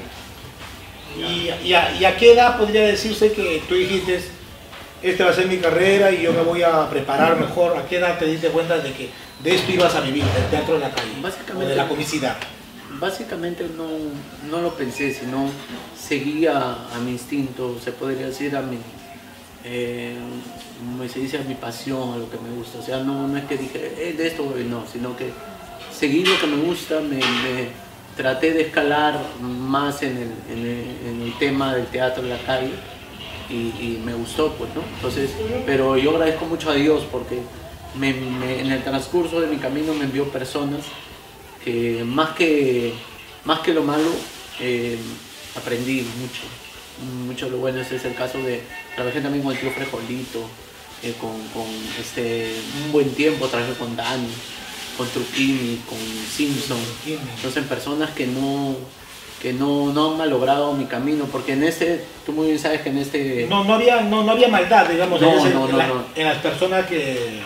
[1.17, 4.21] ¿Y, y a, y a qué edad podría decirse que tú dijiste,
[5.01, 7.78] este va a ser mi carrera y yo me voy a preparar mejor?
[7.78, 9.10] ¿A qué edad te diste cuenta de que
[9.43, 11.12] de esto ibas a vivir, del teatro de la calle?
[11.21, 12.36] Básicamente- o de la comicidad.
[12.99, 13.88] Básicamente no,
[14.49, 15.49] no lo pensé, sino
[15.97, 16.58] seguía
[16.93, 18.78] a mi instinto, se podría decir a mi,
[19.65, 20.15] eh,
[20.80, 22.80] como se dice, mi pasión, a lo que me gusta.
[22.80, 25.32] O sea, no, no es que dije, "Eh, de esto voy", no, sino que
[25.91, 27.69] seguí lo que me gusta, me, me
[28.15, 30.65] traté de escalar más en el, en
[31.21, 32.71] el- tema del teatro en la calle
[33.49, 34.82] y, me gustó, pues, ¿no?
[34.95, 35.32] Entonces,
[35.65, 37.39] pero yo agradezco mucho a Dios porque
[37.99, 40.80] me- me- en el transcurso de mi camino me envió personas
[41.63, 42.93] que más que,
[43.43, 44.10] más que lo malo,
[44.62, 44.97] eh,
[45.58, 46.64] aprendí mucho.
[47.27, 48.62] Mucho lo bueno, ese es el caso de,
[48.95, 50.39] trabajé también con el tío Frejolito,
[51.03, 51.65] eh, con, con,
[51.99, 52.55] este,
[52.86, 54.29] un buen tiempo trabajé con Dani,
[54.97, 55.97] con Truquini, con
[56.34, 56.77] Simpson.
[57.36, 58.75] Entonces personas que no,
[59.41, 62.89] que no, no han malogrado mi camino, porque en este, tú muy bien sabes que
[62.89, 63.45] en este...
[63.49, 65.88] No, no, había, no, no había maldad, digamos, No, en, ese- no, en no, la-
[65.88, 66.05] no.
[66.15, 67.41] en las personas que,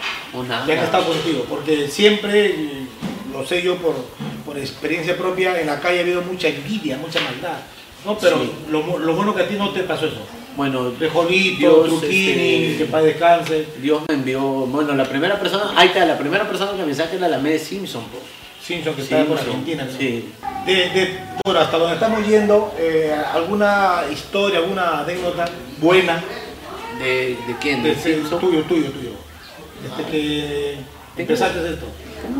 [0.65, 2.53] que han estado contigo, porque siempre,
[3.33, 3.95] lo sé yo por,
[4.45, 7.57] por experiencia propia, en la calle ha habido mucha envidia, mucha maldad.
[8.05, 8.17] ¿No?
[8.17, 8.51] Pero Sí.
[8.71, 10.21] lo, lo bueno que a ti no te pasó eso.
[10.55, 13.65] Bueno, Frejolito, Dios, Truquini, este, que para descanse.
[13.81, 17.15] Dios me envió, bueno, la primera persona, ahí está, la primera persona que me saca
[17.15, 18.17] era la de Simpson, po.
[18.61, 19.85] Simpson, que está por Argentina.
[19.85, 19.91] ¿no?
[19.97, 20.29] Sí.
[20.65, 25.45] De, de- bueno, hasta donde estamos yendo, eh, ¿alguna historia, alguna anécdota
[25.79, 26.21] buena
[26.99, 27.81] ¿De, de quién?
[27.81, 28.39] de ¿De Simpson?
[28.39, 29.11] tuyo, tuyo, tuyo?
[29.81, 30.75] Desde que
[31.15, 31.85] empezaste esto.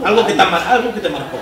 [0.03, 1.37] Algo que, te, algo que te marcó.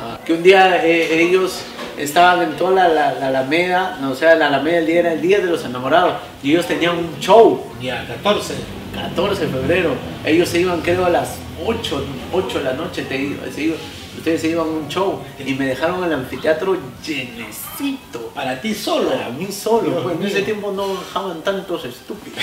[0.00, 1.58] Ah, Que un día eh, ellos
[1.98, 5.12] estaban en toda la, la- la Alameda, no, o sea, la Alameda el día era
[5.12, 8.54] el día de los enamorados, y ellos tenían un show, Ya, 14.
[8.94, 13.16] 14 de febrero, ellos se iban creo a las 8, 8 de la noche, te
[13.16, 13.76] iba- se iba-
[14.16, 18.30] ustedes se iban a un show, y me dejaron el anfiteatro llenecito.
[18.34, 19.10] Para ti solo.
[19.10, 22.38] Para mí solo, pues en ese tiempo no dejaban tantos estúpidos.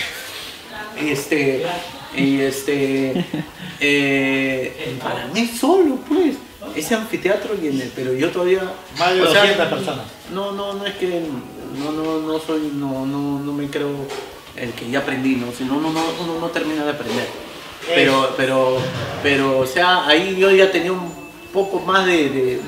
[1.00, 1.66] Este,
[2.16, 3.26] y este,
[3.80, 6.36] eh, para mí solo, pues,
[6.76, 8.62] ese anfiteatro lleno, pero yo todavía...
[8.98, 10.06] Más de o sea, 200 personas.
[10.34, 11.22] No, no, no es que,
[11.78, 13.90] no, no, no soy, no, no, no me creo
[14.56, 17.28] el que ya aprendí, no, si no, no, no, uno no termina de aprender.
[17.88, 18.78] Pero, pero,
[19.24, 21.12] pero, o sea, ahí yo ya tenía un
[21.52, 22.60] poco más de,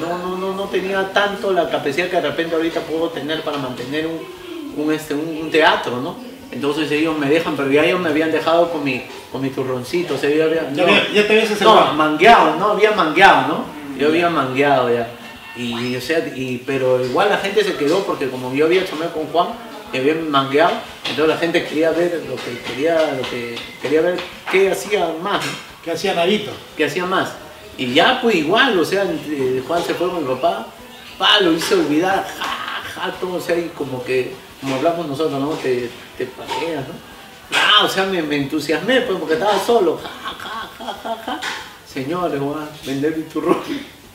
[0.00, 3.58] no, no, no, no tenía tanto la capacidad que de repente ahorita puedo tener para
[3.58, 6.16] mantener un, un, este, un, un teatro, ¿no?
[6.54, 10.14] Entonces ellos me dejan, pero ya ellos me habían dejado con mi, con mi turroncito,
[10.14, 13.64] o sea, yo había, Ya, te habías no, mangueado, no, había mangueado, ¿no?
[13.98, 15.08] Yo había mangueado ya.
[15.56, 19.12] Y, o sea, y, pero igual la gente se quedó porque como yo había chamado
[19.12, 19.48] con Juan,
[19.90, 20.74] que había mangueado,
[21.08, 24.16] entonces la gente quería ver lo que quería, lo que quería ver
[24.50, 25.52] qué hacía más, ¿no?
[25.84, 26.50] ¿Qué hacía Navito?
[26.76, 27.32] qué hacía más.
[27.76, 29.04] Y ya pues igual, o sea,
[29.66, 30.66] Juan se fue con mi papá,
[31.18, 34.32] pa, lo hice olvidar, ja, ja, todo, o sea, y como que,
[34.64, 35.50] como hablamos nosotros, ¿no?
[35.50, 36.94] Te, te pareas, ¿no?
[37.54, 41.40] Ah, o sea, me, me entusiasmé pues porque estaba solo, ja, ja, ja, ja, ja.
[41.86, 43.58] Señores, voy a vender mi turrón.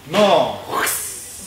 [0.09, 0.57] No,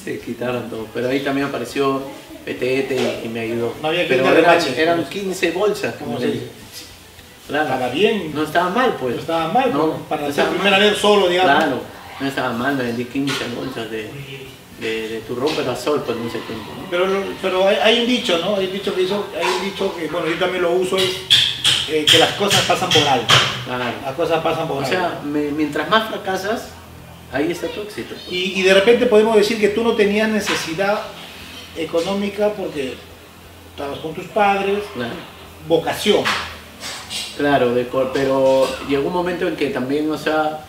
[0.04, 2.00] Se quitaron todo, pero ahí también apareció
[2.44, 3.74] Petete y, me ayudó.
[3.82, 5.94] No había pero eran, eran 15 bolsas.
[5.96, 6.48] ¿cómo como se dice?
[7.48, 7.64] Claro.
[7.64, 8.32] Estaba bien.
[8.34, 9.16] No estaba mal, pues.
[9.16, 10.80] No estaba mal, No, para no primera mal.
[10.80, 11.54] vez solo, digamos.
[11.54, 11.80] Claro,
[12.20, 14.10] no estaba mal, me vendí 15 bolsas de,
[14.82, 16.70] de, de turrón, pero a sol pues en ese tiempo.
[16.76, 16.86] ¿no?
[16.90, 17.06] Pero,
[17.40, 18.56] pero hay, hay un dicho, ¿no?
[18.56, 21.16] Hay un dicho que hizo, hay un dicho que, bueno, yo también lo uso, es
[21.88, 23.34] eh, que las cosas pasan por alto.
[23.64, 23.84] Claro.
[24.04, 24.90] Las cosas pasan por O alto.
[24.90, 26.68] sea, me- mientras más fracasas,
[27.32, 28.14] ahí está tu éxito.
[28.14, 28.30] pues.
[28.32, 31.00] y, y de repente podemos decir que tú no tenías necesidad
[31.76, 32.94] económica porque
[33.70, 35.14] estabas con tus padres, Claro.
[35.66, 36.24] vocación.
[37.36, 40.66] Claro, de pero llegó un momento en que también, o sea,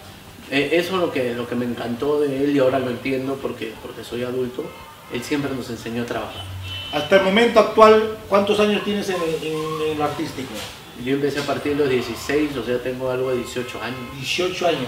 [0.52, 3.38] eh, eso es lo que, lo que me encantó de él y ahora lo entiendo
[3.42, 4.64] porque, porque soy adulto,
[5.14, 6.44] él siempre nos enseñó a trabajar.
[6.92, 10.50] Hasta el momento actual, ¿cuántos años tienes en, en- en lo artístico?
[11.04, 13.98] Yo empecé a partir de los 16, o sea, tengo algo de 18 años.
[14.20, 14.88] 18 años,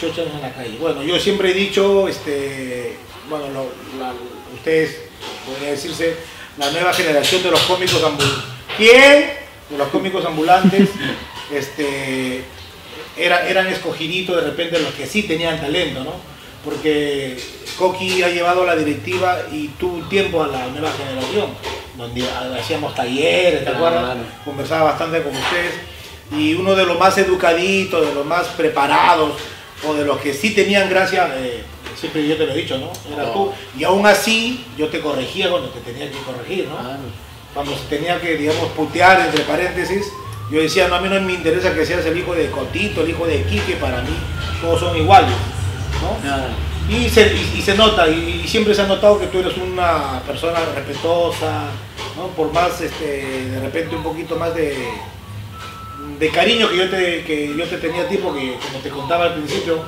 [0.00, 0.76] 18 años en la calle.
[0.80, 2.96] Bueno, yo siempre he dicho, este,
[3.30, 4.12] bueno, lo- la-
[4.54, 5.02] ustedes,
[5.46, 6.16] podría decirse,
[6.58, 8.44] la nueva generación de los cómicos ambulantes.
[8.76, 9.30] ¿Quién?
[9.70, 10.88] De los cómicos ambulantes,
[11.52, 12.42] este,
[13.16, 16.12] era, eran escogiditos de repente los que sí tenían talento, ¿no?
[16.64, 17.36] Porque
[17.78, 21.50] Coqui ha llevado la directiva y tuvo un tiempo a la nueva generación,
[21.96, 22.24] donde
[22.58, 24.04] hacíamos talleres, ¿te acuerdas?
[24.04, 24.20] Claro.
[24.44, 25.74] Conversaba bastante con ustedes.
[26.32, 29.34] Y uno de los más educaditos, de los más preparados,
[29.86, 31.62] o de los que sí tenían gracia, eh,
[31.94, 32.90] siempre yo te lo he dicho, ¿no?
[33.14, 33.52] Era tú.
[33.78, 36.78] Y aún así, yo te corregía cuando te tenía que corregir, ¿no?
[36.78, 36.98] Claro.
[37.54, 40.06] Cuando se tenía que, digamos, putear entre paréntesis,
[40.50, 43.10] yo decía, no, a mí no me interesa que seas el hijo de Cotito, el
[43.10, 44.10] hijo de Quique, para mí
[44.60, 45.34] todos son iguales,
[46.02, 46.16] ¿no?
[46.88, 49.56] Y se, y, y se nota, y, y siempre se ha notado que tú eres
[49.56, 51.64] una persona respetuosa,
[52.16, 52.28] ¿no?
[52.28, 54.76] Por más, este, de repente un poquito más de,
[56.18, 59.24] de cariño que yo te, que yo te tenía a ti, porque como te contaba
[59.24, 59.80] al principio,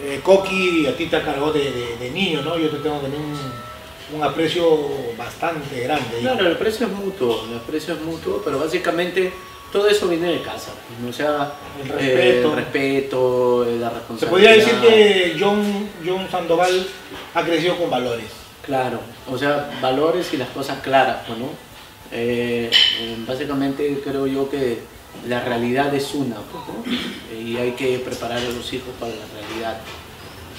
[0.00, 2.56] eh, Coqui a ti te cargó de, de- de niño, ¿no?
[2.56, 4.64] Yo te tengo también un, un aprecio
[5.18, 6.18] bastante grande.
[6.20, 9.32] Claro, el precio es mutuo, el precio es mutuo, pero básicamente
[9.72, 10.72] todo eso viene de casa.
[11.08, 11.52] O sea,
[11.82, 12.48] El eh, respeto.
[12.50, 14.30] el respeto, eh, la Se responsabilidad.
[14.30, 16.86] podría decir que John, John Sandoval
[17.34, 18.26] ha crecido con valores.
[18.64, 19.00] Claro,
[19.30, 21.48] o sea, valores y las cosas claras, ¿no?
[22.12, 24.78] Eh, eh, básicamente creo yo que
[25.26, 26.84] la realidad es una, ¿no?
[27.38, 29.78] Y hay que preparar a los hijos para la realidad.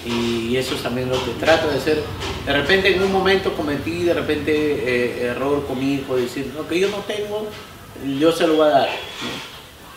[0.06, 2.02] Y eso es también lo que trato de hacer.
[2.46, 6.68] De repente en un momento cometí, de repente, eh, error con mi hijo, decir, lo
[6.68, 7.48] que yo no tengo,
[8.20, 8.88] yo se lo voy a dar.
[8.90, 9.50] ¿no?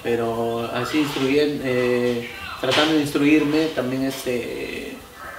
[0.03, 2.29] Pero así instruyendo, eh,
[2.61, 4.97] tratando de instruirme, también este,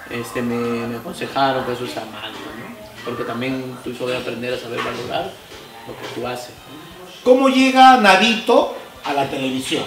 [0.09, 2.73] este, me, me aconsejaron que eso está mal, ¿no?
[3.03, 5.31] Porque también hijo debe aprender a saber valorar
[5.87, 6.53] lo que tú haces.
[7.23, 9.83] ¿Cómo llega Navito a la televisión?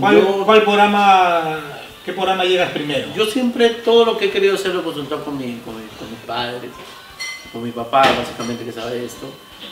[0.00, 1.60] ¿Cuál, Yo- cuál programa,
[2.04, 3.08] qué programa llegas primero?
[3.14, 5.88] Yo siempre todo lo que he querido hacer lo he consultado con, mi, con, mi-
[5.98, 6.70] con mis padres,
[7.52, 9.26] con mi papá, básicamente que sabe esto.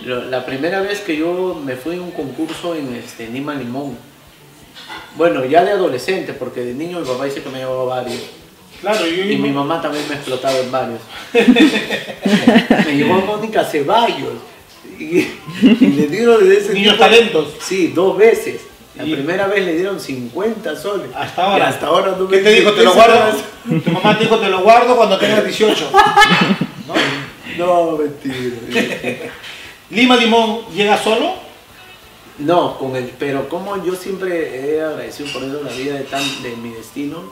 [0.04, 3.96] La primera vez que yo me fui a un concurso en este, Nima Limón,
[5.16, 8.20] bueno, ya de adolescente, porque de niño mi papá dice que me llevaba a varios.
[8.80, 11.00] Claro, yo Y mi mamá también me ha explotado en varios.
[12.86, 14.34] me llevó Mónica Ceballos.
[14.98, 15.18] Y,
[15.62, 17.54] y le dieron desde ese Niños talentos.
[17.60, 18.60] Sí, dos veces.
[18.96, 21.08] La Y- primera vez le dieron 50 soles.
[21.14, 21.64] Hasta ahora.
[21.64, 22.72] Y hasta ahora no ¿Qué me te dijo?
[22.72, 23.36] Te lo ¿qué guardo.
[23.84, 25.90] Tu mamá te dijo, te lo guardo cuando tengas 18.
[26.86, 27.64] ¿No?
[27.66, 29.30] No, mentira.
[29.94, 31.34] Lima Limón, ¿llega solo?
[32.38, 36.22] No, con el, pero como yo siempre he agradecido por eso la vida de, tan,
[36.42, 37.22] de mi destino.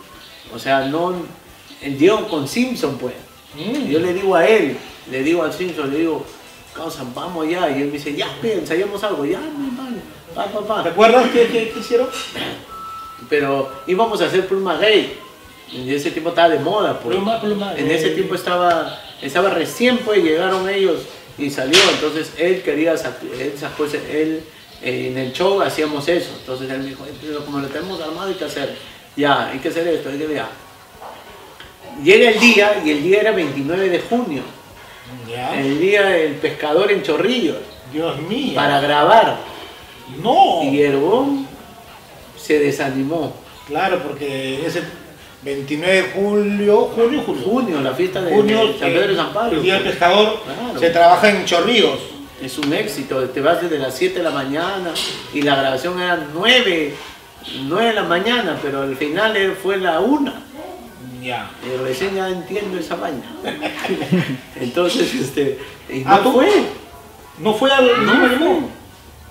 [0.55, 1.15] O sea, no.
[1.81, 3.15] Diego con Simpson, pues.
[3.57, 3.89] Mm.
[3.89, 4.77] Yo le digo a él,
[5.11, 6.25] le digo al Simpson, le digo,
[6.75, 7.69] causa, vamos ya.
[7.71, 9.97] Y él me dice, ya, ensayamos algo, ya, mi hermano,
[10.35, 10.89] pa, pa, ¿Te pa.
[10.91, 12.09] acuerdas qué, qué- qué hicieron?
[13.29, 15.19] Pero íbamos a hacer pluma gay.
[15.73, 17.17] En ese tiempo estaba de moda, pues.
[17.17, 21.01] Pluma, pluma En ese tiempo estaba, estaba recién, pues llegaron ellos
[21.39, 21.79] y salió.
[21.95, 24.43] Entonces él quería, él sacó ese- él
[24.83, 26.31] eh, en el show hacíamos eso.
[26.41, 28.77] Entonces él me dijo, "Eh, pero como lo tenemos armado hay que hacer,
[29.17, 30.49] ya, hay que hacer esto, hay que ya.
[32.03, 34.43] Llega el día y el día era 29 de junio,
[35.29, 35.55] Ya.
[35.61, 37.59] el día del pescador en Chorrillos,
[37.93, 38.55] Dios mío.
[38.55, 39.39] para grabar.
[40.23, 40.63] No.
[40.65, 40.99] Y el
[42.37, 43.35] se desanimó.
[43.67, 44.83] Claro, porque ese,
[45.45, 47.43] 29 de julio, junio, julio.
[47.45, 49.57] Junio, la fiesta de, Junio, de San Pedro eh, y San Pablo.
[49.57, 49.83] el Día del.
[49.85, 50.79] Pescador, Claro.
[50.81, 51.99] se trabaja en Chorrillos.
[52.41, 54.93] Es un éxito, te vas desde las 7 de la mañana
[55.33, 56.95] y la grabación era 9,
[57.65, 60.33] 9 de la mañana, pero al final eh, fue la 1.
[61.23, 61.51] Ya.
[61.65, 63.23] Y recién ya entiendo esa vaina.
[64.61, 66.33] Entonces, este, y no Ah, ¿tú?
[66.33, 66.49] fue,
[67.39, 68.61] ¿No fue al no no, fue,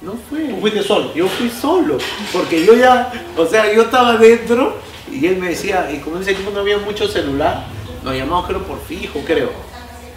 [0.01, 0.53] no fue.
[0.53, 1.13] ¿O fuiste solo?
[1.13, 1.97] Yo fui solo,
[2.31, 4.77] porque yo ya, o sea, yo estaba dentro
[5.09, 7.63] y él me decía, y como en ese tiempo no había mucho celular,
[8.03, 9.51] nos llamamos creo por fijo, creo.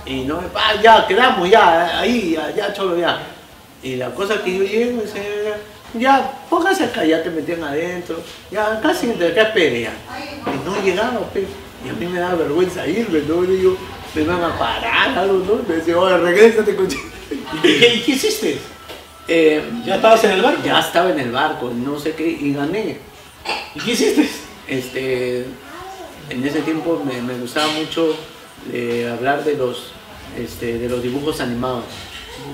[0.06, 3.20] Y no, ah, ya, quedamos, ya, ahí, ya, ya, cholo, ya.
[3.82, 5.54] Y la cosa que yo llego, y se-
[5.98, 8.20] ya, póngase acá, ya te metían adentro,
[8.50, 9.92] ya, casi te acá espere ya.
[10.46, 11.46] Y no llegaba, pe.
[11.84, 13.44] Y a mí me daba vergüenza irme, ¿no?
[13.44, 13.76] Y yo,
[14.14, 15.68] me van a parar, algo, ¿no?
[15.68, 16.98] Me decía, oye, regrésate, coche.
[17.54, 18.58] ¿Y qué, qué hiciste?
[19.28, 20.60] Eh, ¿Ya estabas en el barco?
[20.64, 22.98] ya estaba en el barco, no sé qué, y gané.
[23.74, 24.28] ¿Y qué hiciste?
[24.68, 25.44] Este,
[26.30, 28.14] en ese tiempo me, me gustaba mucho
[28.72, 29.92] eh, hablar de los,
[30.38, 31.84] este, de los dibujos animados.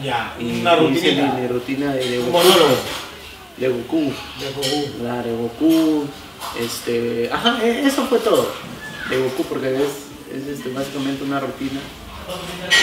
[0.05, 1.33] Ya, Y una hice rutinita.
[1.35, 2.31] mi, mi rutina de, de Goku.
[2.33, 2.77] monólogo.
[3.57, 4.01] De Goku.
[4.01, 4.99] De Goku.
[5.01, 6.05] Claro, de Goku.
[6.59, 8.51] Este, ajá, e- eso fue todo.
[9.09, 11.81] De Goku, porque es, es este, básicamente una rutina.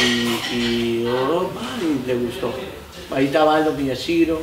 [0.04, 2.54] Y, y, oh, man, le gustó.
[3.16, 4.42] Ahí estaba Aldo Miyashiro,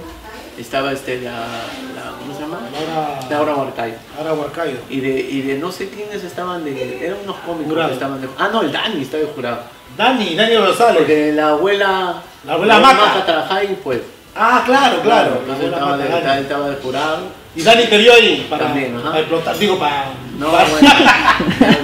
[0.58, 2.60] estaba este, la, la- ¿cómo se llama?
[2.72, 3.94] Laura, Laura Huarcayo.
[4.16, 4.76] Laura Huarcayo.
[4.90, 7.04] Y de, y de no sé quiénes estaban de.
[7.06, 7.88] Eran unos cómicos Jurado.
[7.88, 8.28] que estaban de.
[8.38, 9.58] Ah, no, el Dani estaba de jurado.
[9.96, 10.98] Dani, Dani Rosales.
[10.98, 12.22] Porque la abuela.
[12.46, 13.24] La abuela Maca.
[13.24, 14.00] trabajaba ahí, pues.
[14.36, 15.38] Ah, claro, claro.
[15.40, 16.42] Entonces estaba de, Dani.
[16.42, 17.44] estaba de jurado.
[17.56, 20.06] Y Dani te vio ahí para, También, para explotar, digo, para...
[20.40, 20.88] No, para- bueno.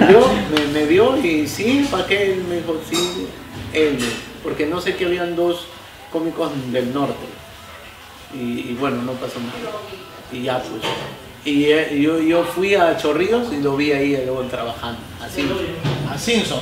[0.01, 0.19] Me vio,
[0.53, 2.37] me, me vio y sí, ¿para qué?
[2.49, 3.27] Me dijo, sí,
[3.71, 3.97] él.
[4.43, 5.67] Porque no sé que habían dos
[6.11, 7.25] cómicos del norte.
[8.33, 9.71] Y, y bueno, no pasó nada.
[10.31, 10.81] Y ya, pues.
[11.43, 14.99] Y eh, yo, yo fui a Chorrillos y lo vi ahí luego trabajando.
[15.21, 15.47] Así.
[16.09, 16.59] a Simpson.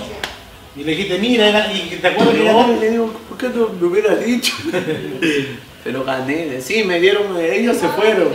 [0.75, 2.67] Y le dijiste, mira, era- y te acuerdas que era...
[2.67, 4.53] le digo, ¿por qué no me hubieras dicho?
[5.84, 8.29] Pero gané, sí, me dieron, ellos se fueron.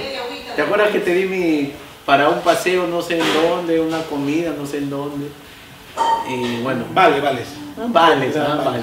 [0.56, 1.72] ¿Te acuerdas que te di mi,
[2.06, 5.28] para un paseo no sé en dónde, una comida no sé en dónde?
[6.28, 7.42] Y bueno, Vale, vale.
[7.88, 8.82] vale, Ah, ah, vale.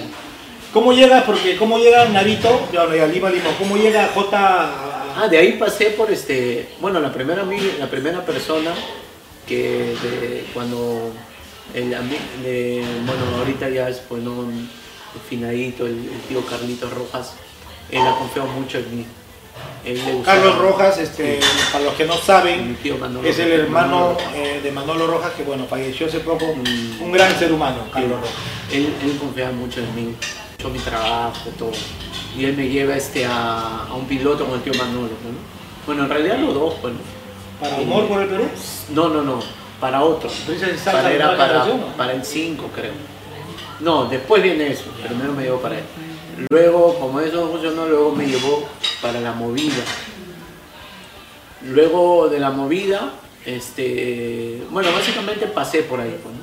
[0.73, 5.27] ¿Cómo llega, porque cómo llega Narito, ya ya Lima, Lima, cómo llega J a- Ah,
[5.27, 7.43] de ahí pasé por este, bueno, la primera,
[7.77, 8.71] la primera persona
[9.45, 11.12] que de, cuando,
[11.73, 11.89] el,
[12.41, 14.45] de- bueno, ahorita ya es pues no,
[15.29, 17.34] finadito, el, el tío Carlitos Rojas,
[17.91, 19.05] él ha confiado mucho en mí.
[19.84, 21.39] Él le gustaba- Carlos Rojas, este,
[21.73, 25.65] para los que no saben, Manolo es el hermano eh, de Manolo Rojas, que bueno,
[25.69, 27.01] falleció hace poco, Mm.
[27.01, 28.36] un gran ser humano, Carlos Rojas.
[28.71, 30.15] Él, él confiaba mucho en mí,
[30.62, 31.71] mucho mi trabajo, todo.
[32.38, 35.10] Y él me lleva este, a, a un piloto con el tío Manolo.
[35.10, 35.86] ¿no?
[35.86, 36.97] Bueno, en realidad los dos, bueno.
[37.60, 38.50] ¿Para Humor por el Perú?
[38.93, 39.39] No, no, no,
[39.80, 40.30] para otro.
[40.30, 42.91] Entonces, ¿salsa Para, era para, para el 5, creo.
[43.80, 44.86] No, después viene eso.
[45.06, 45.84] Primero me llevó para él.
[46.50, 48.67] Luego, como eso no funcionó, luego me llevó
[49.02, 49.84] para la movida.
[51.63, 53.13] Luego de la movida,
[53.45, 56.19] este, bueno, básicamente pasé por ahí.
[56.21, 56.40] pues, ¿no?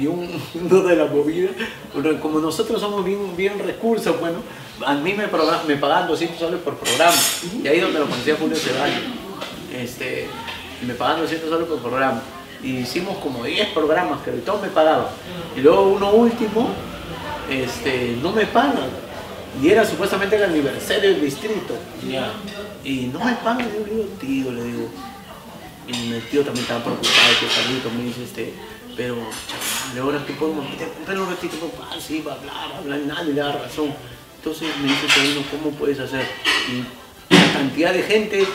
[0.00, 1.50] Y un, uno de la movida,
[1.92, 4.38] bueno, como nosotros somos bien, bien recursos, bueno,
[4.86, 7.16] a mí me, me pagaban 200 soles por programa.
[7.62, 9.02] Y ahí es donde lo conocía Julio Ceballos.
[9.74, 10.26] Este,
[10.86, 12.22] me pagaban 200 soles por programa.
[12.62, 15.06] Y hicimos como 10 programas, que todos me pagaban.
[15.56, 16.70] Y luego uno último,
[17.50, 18.88] este, no me pagan.
[19.62, 21.74] Y era supuestamente el aniversario del distrito.
[22.84, 24.88] Y no me pagan, yo le digo, tío, le digo.
[25.88, 28.54] Y el tío también estaba preocupado, que Carlito me dice, este,
[29.00, 30.66] pero, chaval, ahora que podemos
[31.06, 33.94] pero un ratito, papá, sí, va a hablar, va a hablar, nadie le da razón.
[34.36, 36.26] Entonces me dice, Sabino, ¿cómo puedes hacer?
[36.68, 38.46] Y la cantidad de gente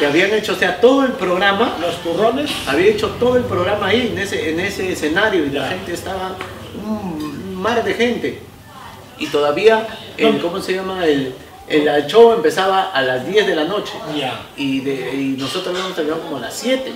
[0.00, 3.86] que habían hecho, o sea, todo el programa, Los turrones, había hecho todo el programa
[3.86, 6.34] ahí, en ese, en ese escenario, y la gente estaba,
[6.84, 8.40] un mar de gente.
[9.16, 11.06] Y todavía, el, ¿cómo se llama?
[11.06, 11.36] El,
[11.68, 13.92] el show empezaba a las 10 de la noche.
[14.56, 16.92] Y, de, y nosotros habíamos terminado como a las 7.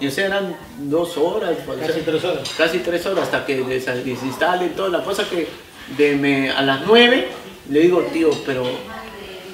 [0.00, 2.48] Y o sea, eran dos horas, o sea, Casi tres horas.
[2.56, 4.88] casi tres horas hasta que des- desinstalen todo.
[4.88, 5.48] La cosa que
[5.96, 7.28] de me, a las 9
[7.70, 8.64] le digo, tío, pero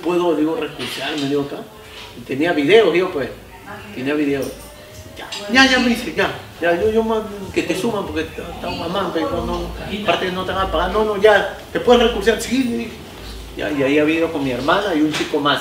[0.03, 1.57] puedo, digo, recursarme, digo acá.
[2.19, 3.29] Y tenía videos, digo, pues,
[3.95, 4.47] tenía videos.
[5.17, 7.23] Ya, ya, ya me dice, ya, ya, yo, yo man-
[7.53, 9.61] que te suman porque está mamá, pero no, no,
[10.03, 12.91] aparte no te van a pagar, no, no, ya, te puedes recursar, sí, dije.
[13.57, 15.61] Ya, y ahí había ido con mi hermana y un chico más.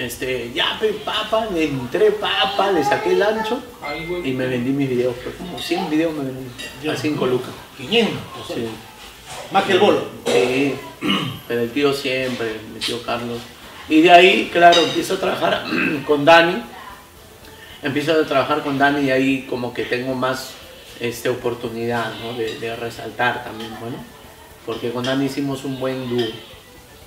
[0.00, 3.62] Este, ya, pe, papa, le entré papa, le saqué el ancho
[4.24, 7.50] y me vendí mis videos, pues como 100 videos me vendí a 5 lucas.
[7.76, 8.18] 500.
[8.48, 8.66] Sí.
[9.52, 10.04] Más que el bolo.
[10.24, 10.74] Sí,
[11.46, 13.40] pero el tío siempre, mi tío Carlos.
[13.90, 15.66] Y de ahí, claro, empiezo a trabajar
[16.06, 16.62] con Dani.
[17.82, 20.52] empiezo a trabajar con Dani y ahí como que tengo más
[20.98, 22.38] este, oportunidad ¿no?
[22.38, 23.96] de, de resaltar también, bueno,
[24.64, 26.26] porque con Dani hicimos un buen dúo,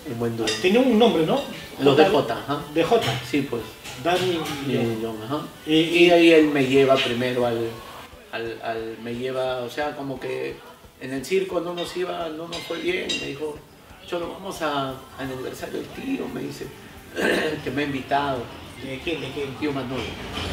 [0.07, 0.45] un buen dúo.
[0.61, 1.41] Tenía un nombre, ¿no?
[1.79, 2.61] Los de J, ajá.
[2.73, 3.01] De J.
[3.29, 3.61] Sí, pues.
[4.03, 5.17] Dani y John.
[5.23, 5.41] Ajá.
[5.65, 5.73] Y-
[6.05, 7.69] Y ahí él me lleva primero al,
[8.31, 10.55] al, al- me lleva, o sea, como que
[11.01, 13.57] en el circo no nos iba, no nos fue bien, me dijo,
[14.07, 16.67] Cholo, vamos a, al aniversario del tío, me dice,
[17.63, 18.39] que me ha invitado,
[18.83, 19.21] ¿De quién?
[19.21, 19.53] ¿De quién?
[19.55, 20.01] tío Manolo.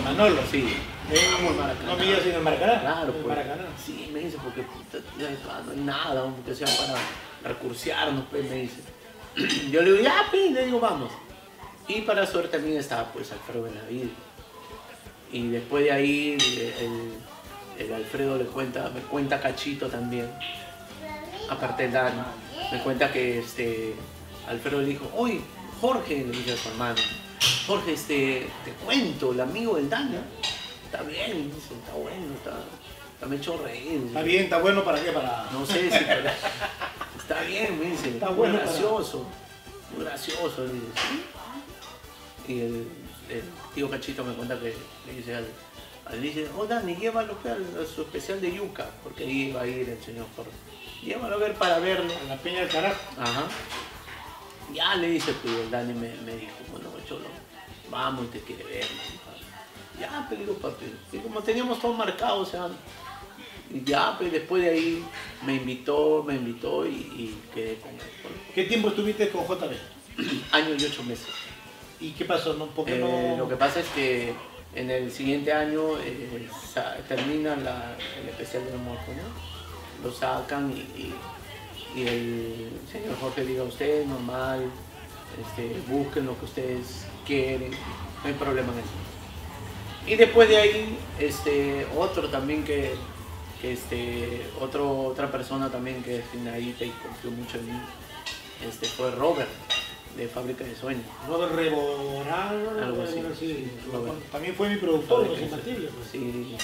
[0.05, 0.41] Manolo.
[0.49, 0.65] Sí,
[1.11, 1.89] Eh, Vamos al Maracaná.
[1.91, 2.81] no me digas en el Maracaná.
[2.81, 3.27] claro, pues.
[3.27, 3.67] Maracaná.
[3.85, 6.95] Sí, me dice, porque puta, no hay nada, aunque sea para
[7.43, 8.77] recursearnos, pues, me dice.
[9.71, 11.11] Yo le digo, ya, pues, le digo, vamos.
[11.89, 14.11] Y para suerte también estaba, pues, Alfredo Benavides.
[15.33, 20.29] Y después de ahí, el, el Alfredo le cuenta, me cuenta Cachito también,
[21.49, 22.21] aparte del Dani,
[22.73, 23.95] me cuenta que este,
[24.49, 25.41] Alfredo le dijo, oye,
[25.81, 26.97] Jorge, le dice a su hermano,
[27.67, 30.17] Jorge, este, te cuento, el amigo del Dani,
[30.85, 32.51] está bien, dice, está bueno, está,
[33.15, 34.03] está me hecho reír.
[34.09, 35.11] Está bien, está bueno para qué?
[35.13, 35.49] Para.
[35.53, 36.31] No sé si pero-
[37.31, 38.09] está bien, me dice.
[38.11, 39.27] Está muy bueno para- gracioso.
[39.95, 40.87] Muy gracioso, le dice.
[42.47, 42.53] ¿sí?
[42.53, 42.89] Y el,
[43.29, 43.43] el
[43.75, 44.75] tío Cachito me cuenta que
[45.07, 45.47] le dice al,
[46.07, 49.67] al dice, oh Dani, llévalo al- a su especial de yuca, porque ahí iba a
[49.67, 50.51] ir el señor Jorge.
[51.03, 52.13] Llévalo a ver para verlo.
[52.13, 53.01] A la peña del carajo.
[53.19, 53.45] Ajá.
[54.73, 57.27] Ya le dice, pues el Dani me, me dijo, bueno, cholo,
[57.91, 58.85] vamos y te quiere ver.
[58.85, 60.01] me.
[60.01, 60.87] Ya, pero digo, papi.
[61.13, 62.69] Y como teníamos todo marcado, o sea,
[63.73, 65.05] y ya, pues después de ahí
[65.47, 68.01] me invitó, me invitó y, y quedé con él.
[68.55, 69.73] ¿Qué tiempo estuviste con JB?
[70.53, 71.29] Año y ocho meses.
[72.01, 72.55] ¿Y qué pasó?
[72.55, 72.67] ¿No?
[72.67, 72.99] ¿Por qué Eh,
[73.37, 73.45] no?
[73.45, 74.33] Lo que pasa es que
[74.75, 76.49] en el siguiente año eh,
[77.09, 80.09] termina la- el especial de amor, ¿no?
[80.09, 81.15] Lo sacan y, y-
[81.95, 84.65] y el señor Jorge diga, usted normal,
[85.41, 88.89] este, busquen lo que ustedes quieren, no hay problema en eso.
[90.07, 92.95] Y después de ahí, este, otro también que
[93.63, 97.81] este, otro, otra persona también que es finadita y confió mucho en mí,
[98.69, 99.49] este, fue Robert,
[100.17, 101.05] de Fábrica de Sueños.
[101.29, 103.47] Robert Reboral, Algo así, sí.
[103.55, 104.17] sí, Robert.
[104.33, 105.51] También fue mi productor, Los pues.
[106.11, 106.57] Sí,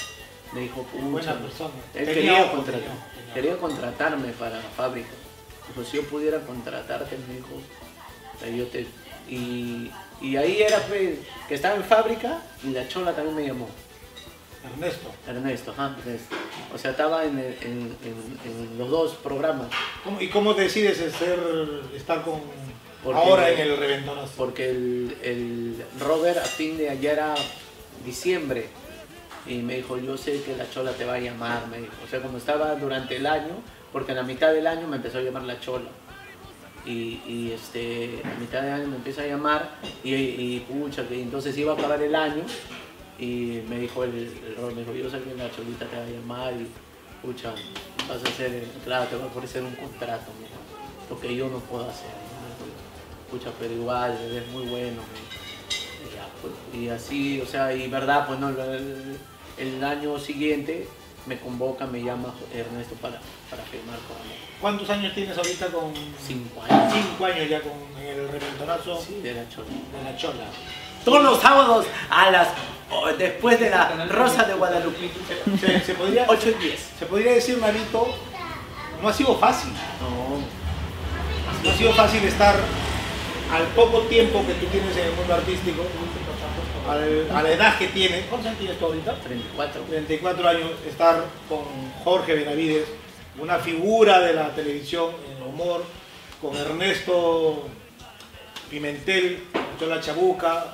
[0.52, 1.70] me dijo, Buena persona.
[1.94, 5.08] Él quería, contratar- quería contratarme para la fábrica.
[5.68, 7.48] Dijo, si yo pudiera contratarte, me dijo,
[8.34, 8.86] o sea, yo te...
[9.28, 13.68] Y, y ahí era pues, que estaba en fábrica y la chola también me llamó.
[14.72, 15.10] Ernesto.
[15.26, 16.34] Ernesto, ajá, Ernesto.
[16.74, 19.68] O sea, estaba en, el- en- en- en los dos programas.
[20.04, 21.38] ¿Cómo- ¿Y cómo decides ser,
[21.94, 22.40] estar con
[23.04, 24.32] Porque- ahora en el reventonazo?
[24.36, 27.34] Porque el, el Robert a fin de allá era
[28.04, 28.66] diciembre
[29.46, 31.92] y me dijo, yo sé que la chola te va a llamar, me dijo.
[32.04, 33.54] O sea, como estaba durante el año,
[33.92, 35.88] porque a la mitad del año me empezó a llamar la chola.
[36.84, 39.70] Y, y, este, a mitad del año me empieza a llamar
[40.04, 42.44] y, y pucha, que entonces iba a acabar el año
[43.18, 46.06] y me dijo el, el me dijo, yo sé que la cholita te va a
[46.06, 46.68] llamar y
[47.22, 47.54] pucha,
[48.08, 51.58] vas a hacer, claro, te va a ofrecer un contrato, dijo, lo que yo no
[51.60, 52.06] puedo hacer.
[52.06, 53.30] ¿no?
[53.30, 55.02] Pucha, pero igual, eres muy bueno.
[56.02, 59.18] y ya, pues, y así, o sea, y verdad, pues no, el,
[59.58, 60.86] el año siguiente
[61.26, 64.16] me convoca, me llama Ernesto para, para firmar con
[64.60, 65.92] ¿Cuántos años tienes ahorita con
[66.24, 69.66] cinco años cinco años ya con el reventonazo sí, de la chola.
[69.68, 70.44] de la chola?
[71.06, 72.48] Todos los sábados a las
[72.90, 75.08] o después de la Rosa de Guadalupe.
[75.60, 76.80] Se, se podría, 8 y 10.
[76.98, 78.08] se podría decir, Navito,
[79.02, 79.70] no ha sido fácil.
[80.00, 80.36] No,
[81.64, 82.54] No ha sido fácil estar
[83.52, 85.82] al poco tiempo que tú tienes en el mundo artístico,
[86.90, 88.26] al- a la edad que tienes.
[88.26, 89.14] ¿Cuántos años tienes tú ahorita?
[89.20, 89.82] 34.
[89.82, 91.62] 34 años, estar con
[92.04, 92.86] Jorge Benavides,
[93.38, 95.84] una figura de la televisión en el humor,
[96.42, 97.64] con Ernesto
[98.70, 99.44] Pimentel,
[99.78, 100.64] Chola Chabuca,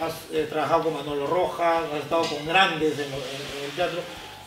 [0.00, 3.70] has eh, trabajado con Manolo Rojas, has estado con grandes en, lo- en- en el
[3.76, 4.00] teatro.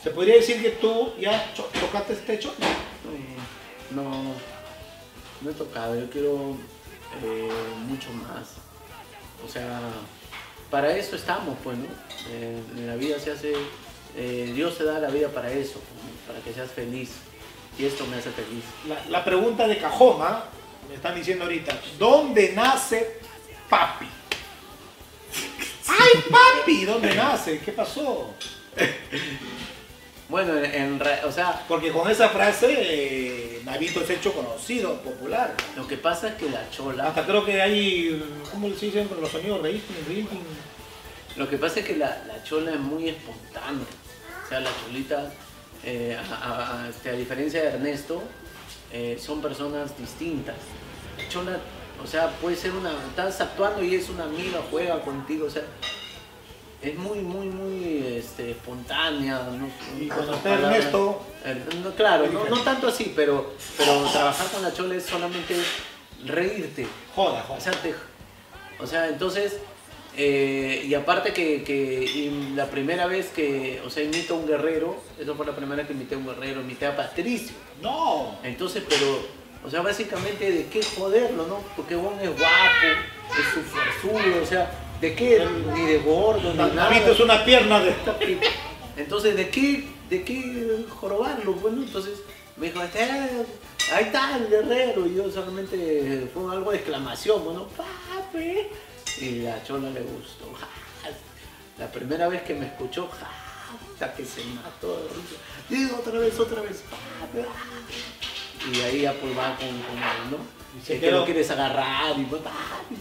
[0.04, 2.54] ¿Se podría decir que tú ya cho- tocaste este techo?
[3.92, 4.34] No, no,
[5.42, 6.56] no he tocado, yo quiero
[7.24, 7.50] eh,
[7.88, 8.48] mucho más.
[9.46, 9.80] O sea,
[10.70, 11.86] para eso estamos, pues, ¿no?
[12.30, 13.54] Eh, en la vida se hace,
[14.16, 17.12] eh, Dios se da la vida para eso, pues, para que seas feliz.
[17.80, 18.64] Y esto me hace feliz.
[18.88, 20.46] La, la pregunta de cajón, ¿ah?
[20.90, 23.20] me están diciendo ahorita, ¿dónde nace
[23.70, 24.08] papi?
[25.88, 26.86] ¡Ay, papi!
[26.86, 27.60] ¿Dónde nace?
[27.60, 28.34] ¿Qué pasó?
[30.30, 34.96] Bueno, en, en re- o sea, Porque con esa frase eh, Navito es hecho conocido,
[35.02, 35.54] popular.
[35.76, 38.22] lo que pasa es que la chola, Hasta creo que hay,
[38.52, 39.60] ¿cómo se dicen los sonidos?
[39.62, 40.26] Rating, rating.
[41.38, 43.86] lo que pasa es que la, la chola es muy espontánea.
[44.46, 45.32] O sea, la cholita,
[45.86, 48.22] eh, a, a- a- este, a diferencia de Ernesto,
[48.92, 50.56] eh, son personas distintas.
[51.18, 51.60] La chola,
[52.04, 55.64] o sea, puede ser una, estás actuando y es una amiga, juega contigo, o sea,
[56.82, 59.40] es muy, muy, muy este, espontánea.
[59.52, 59.68] ¿no?
[60.00, 60.76] Y cuando Otras está palabras.
[60.78, 65.06] Ernesto, Eh, no, claro, no, no tanto así, pero, pero trabajar con la chola es
[65.06, 65.56] solamente
[66.26, 66.88] reírte.
[67.16, 67.60] joda, O joda.
[67.62, 67.96] sea, te-
[68.80, 69.58] o sea, entonces,
[70.16, 74.48] eh, y aparte que, que y la primera vez que, o sea, imito a un
[74.48, 77.56] guerrero, eso fue la primera vez que imité a un guerrero, imité a Patricio.
[77.82, 78.38] No.
[78.44, 79.20] Entonces, pero,
[79.66, 81.62] o sea, básicamente, ¿de qué joderlo, no?
[81.76, 82.88] Porque Bon es guapo,
[83.38, 85.46] es su fuerzudo, o sea, ¿de qué?
[85.74, 86.90] Ni de gordo, ni nada.
[87.12, 87.94] Es una pierna de...
[88.98, 91.54] Entonces, ¿de qué, de qué jorobarlo?
[91.54, 92.14] Bueno, entonces
[92.56, 93.04] me dijo, "Este,
[93.94, 95.06] ahí está el guerrero.
[95.06, 98.68] Y yo solamente fue algo de exclamación, bueno, papi.
[99.22, 100.46] Y la chola le gustó.
[101.78, 103.30] La primera vez que me escuchó, ja,
[103.94, 105.08] hasta que se mató.
[105.70, 107.46] Digo otra vez, otra vez, papi.
[108.74, 110.38] Y ahí ya pues va con, con él, ¿no?
[110.80, 112.96] Y se Es que quedó- lo quieres agarrar y pues, papi.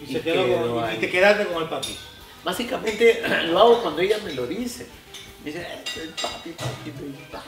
[0.00, 1.96] Y, se quedó con- y te quedaste con el papi.
[2.44, 4.86] Básicamente lo hago cuando ella me lo dice.
[5.44, 6.90] Me dice, "Eh, papi, papi,
[7.30, 7.44] papi.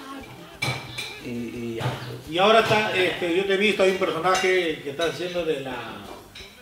[1.24, 1.84] Y, y ya.
[1.84, 2.30] pues.
[2.30, 5.60] Y ahora está, este, yo te he visto, hay un personaje que está haciendo de
[5.60, 5.76] la,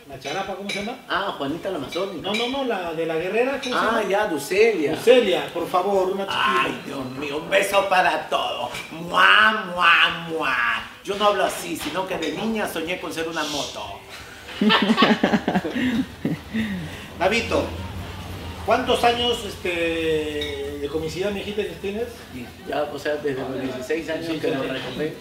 [0.09, 0.99] la charapa, ¿cómo se llama?
[1.09, 2.29] Ah, Juanita la Amazónica.
[2.29, 4.03] No, no, no, la de la guerrera, ¿cómo ah, se llama?
[4.09, 4.97] ya, Ducelia.
[4.97, 6.63] Celia, por favor, una chiquita.
[6.65, 8.71] Ay, Dios mío, un beso para todo.
[8.91, 10.57] Mua, mua, mua.
[11.05, 14.01] Yo no hablo así, sino que de niña soñé con ser una moto.
[17.19, 17.67] Navito,
[18.65, 22.09] ¿cuántos años este, de comicidad que tienes?
[22.67, 25.17] Ya, o sea, desde los 16 años 16 que lo recordé.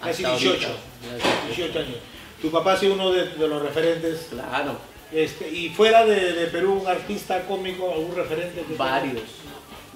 [0.00, 0.66] Casi hasta 18.
[0.66, 0.80] ahorita.
[1.18, 2.17] Ya, 18 años.
[2.40, 4.26] Tu papá ha sido uno de, de los referentes.
[4.30, 4.76] Claro,
[5.10, 8.62] Este, y fuera de, de Perú, un artista cómico, algún referente.
[8.62, 9.22] que- varios.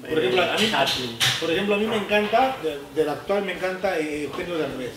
[0.00, 1.18] Por ejemplo, a mí, Chaplin.
[1.38, 4.92] por ejemplo, a mí me encanta, de- del actual me encanta eh, Eugenio Derbez.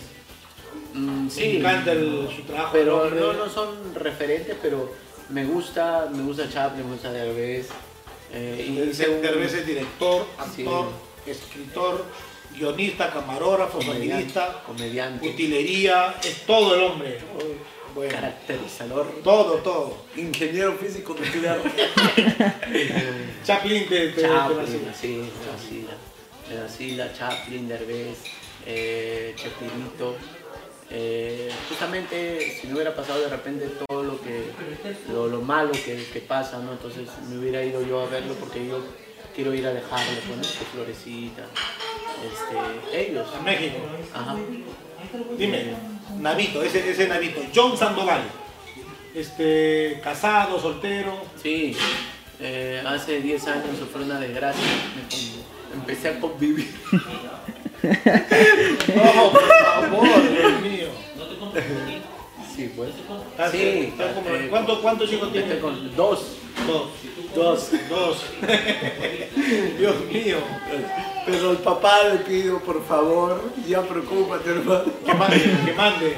[0.94, 1.56] Mm, Me sí.
[1.58, 2.70] encanta el- su trabajo.
[2.72, 4.92] Pero no, no son referentes, pero
[5.28, 7.68] me gusta, me gusta Chaplin, me gusta Derbez.
[8.32, 10.26] Eh, y un- Derbez es director,
[10.56, 10.62] Sí.
[10.62, 10.88] actor,
[11.26, 12.04] escritor,
[12.56, 17.18] guionista, camarógrafo, sonidista, comediante, utilería, es todo el hombre.
[17.94, 20.04] Bueno, caracterizador, todo, todo.
[20.16, 21.58] ingeniero físico nuclear.
[23.44, 24.94] Chaplin te Chaplin, vacila.
[24.94, 25.86] sí,
[26.60, 28.18] vacila Chaplin, Derbez,
[28.66, 29.34] eh.
[30.88, 34.44] Eh, justamente si no hubiera pasado de repente todo lo que
[35.10, 36.72] lo, lo malo que, que pasa, ¿no?
[36.72, 38.80] Entonces me hubiera ido yo a verlo porque yo
[39.36, 40.42] quiero ir a dejarle, pues, ¿no?
[40.44, 41.42] Su florecita.
[42.24, 43.26] Este, ellos.
[43.38, 43.76] A México.
[44.14, 44.34] Ajá.
[45.38, 45.66] Dime,
[46.18, 47.40] Navito, ese, ese Navito.
[47.54, 48.22] John Sandoval.
[49.14, 51.22] Este, casado, soltero.
[51.42, 51.76] Sí,
[52.40, 54.62] eh, hace 10 años sufrí una desgracia.
[55.74, 56.74] empecé a convivir.
[57.82, 60.88] No, por favor, Dios mío.
[62.56, 62.90] Sí, pues.
[63.38, 65.58] Ah, Sí, está como- eh, ¿Cuánto- ¿Cuántos hijos tiene?
[65.60, 66.36] con dos.
[66.66, 66.88] Dos.
[67.34, 67.70] Dos.
[67.88, 68.24] Dos.
[69.78, 70.36] Dios mío.
[71.26, 74.84] Pero el papá le pido, por favor, ya preocúpate, hermano.
[75.04, 76.16] Que mande, que mande.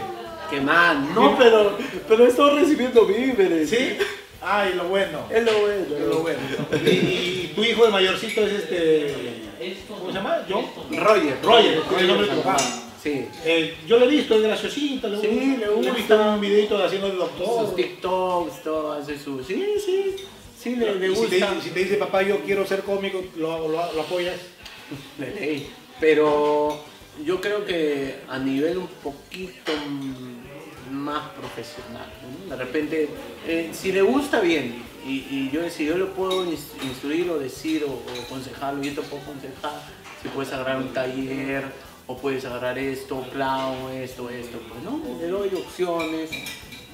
[0.50, 1.76] Que man, no, pero,
[2.08, 3.68] pero estoy recibiendo víveres.
[3.70, 3.96] ¿Sí?
[4.40, 5.20] Ay, lo bueno.
[5.30, 5.84] Es lo bueno.
[5.96, 6.40] Es lo bueno.
[6.86, 9.14] Y, y tu hijo de mayorcito es este.
[9.88, 10.38] ¿Cómo se llama?
[10.48, 10.62] ¿Yo?
[10.90, 11.36] Roger.
[11.42, 12.56] Roger, es el nombre de tu papá.
[13.02, 13.26] Sí.
[13.44, 15.08] Eh, yo lo he visto, es graciosito.
[15.08, 16.30] Le, Sí, le he visto gusta.
[16.34, 17.74] un videito de haciendo de Sus doctor.
[17.74, 19.42] TikToks, todo, hace su...
[19.44, 20.16] Sí, sí.
[20.60, 21.54] Sí, le, le Y si, gusta.
[21.54, 24.36] te, si te dice papá, yo quiero ser cómico, lo, lo, lo apoyas.
[25.18, 25.70] de ley.
[26.00, 26.80] Pero
[27.24, 29.72] yo creo que a nivel un poquito
[30.90, 32.06] más profesional.
[32.48, 32.56] ¿no?
[32.56, 33.08] De repente,
[33.46, 37.38] eh, si le gusta bien, y, y yo si yo le puedo ins- instruir o
[37.38, 39.80] decir o, o aconsejarlo, yo te puedo aconsejar,
[40.22, 41.64] si puedes agarrar un taller,
[42.06, 46.30] o puedes agarrar esto, clown, esto, esto, pues no, le doy opciones,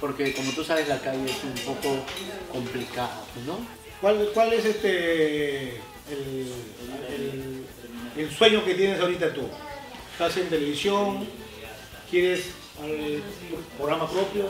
[0.00, 1.96] porque como tú sabes la calle es un poco
[2.52, 3.58] complicada, ¿no?
[4.00, 5.76] ¿Cuál, cuál es este
[6.10, 6.52] el,
[7.08, 7.64] el-
[8.16, 9.48] el sueño que tienes ahorita tú?
[10.12, 11.26] ¿Estás en televisión?
[12.10, 12.46] ¿Quieres
[12.80, 13.22] un
[13.76, 14.46] programa propio?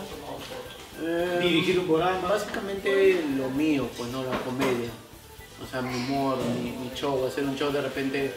[1.03, 2.29] Eh, ¿Dirigir un programa?
[2.29, 4.91] Básicamente lo mío, pues no la comedia.
[5.63, 8.33] O sea, mi humor, mi, mi show, hacer un show de repente,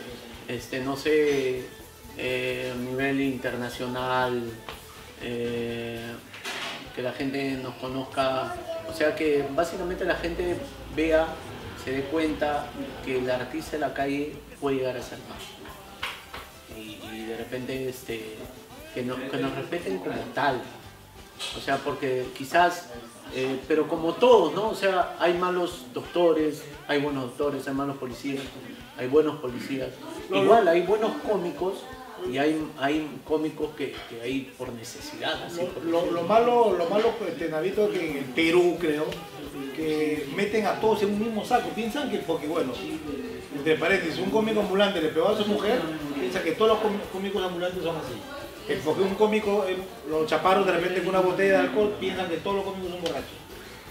[0.47, 1.63] este, no sé,
[2.17, 4.43] eh, a nivel internacional,
[5.21, 5.99] eh,
[6.97, 8.55] que la gente nos conozca,
[8.89, 10.57] o sea, que básicamente la gente
[10.95, 11.27] vea,
[11.85, 12.65] se dé cuenta
[13.05, 16.75] que el artista de la calle puede llegar a ser más.
[16.75, 18.35] Y, y de repente, este,
[18.95, 20.59] que, no- que nos respeten como tal.
[21.55, 22.87] O sea, porque quizás,
[23.35, 24.69] eh, pero como todos, ¿no?
[24.69, 28.41] O sea, hay malos doctores, hay buenos doctores, hay malos policías,
[28.97, 29.89] hay buenos policías.
[30.33, 31.75] Igual, hay buenos cómicos
[32.31, 35.43] Y hay, hay cómicos que, que hay por necesidad.
[35.45, 39.05] Así, por Lo, lo- lo malo, lo malo este, Navito, que en el Perú, creo,
[39.75, 41.69] que meten a todos en un mismo saco.
[41.69, 42.73] Piensan que, porque bueno,
[43.55, 45.79] entre paréntesis, un cómico ambulante le pegó a su mujer,
[46.19, 48.13] piensa que todos los cómi- cómicos ambulantes son así.
[48.67, 49.77] Que porque un cómico, eh,
[50.09, 53.01] los chaparros de repente con una botella de alcohol, piensan que todos los cómicos son
[53.01, 53.37] borrachos.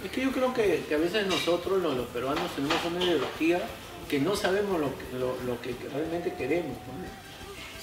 [0.05, 3.61] Es que yo creo que, que a veces nosotros, los, los peruanos, tenemos una ideología
[4.09, 6.77] que no sabemos lo que, lo, lo que realmente queremos.
[6.77, 7.26] ¿no?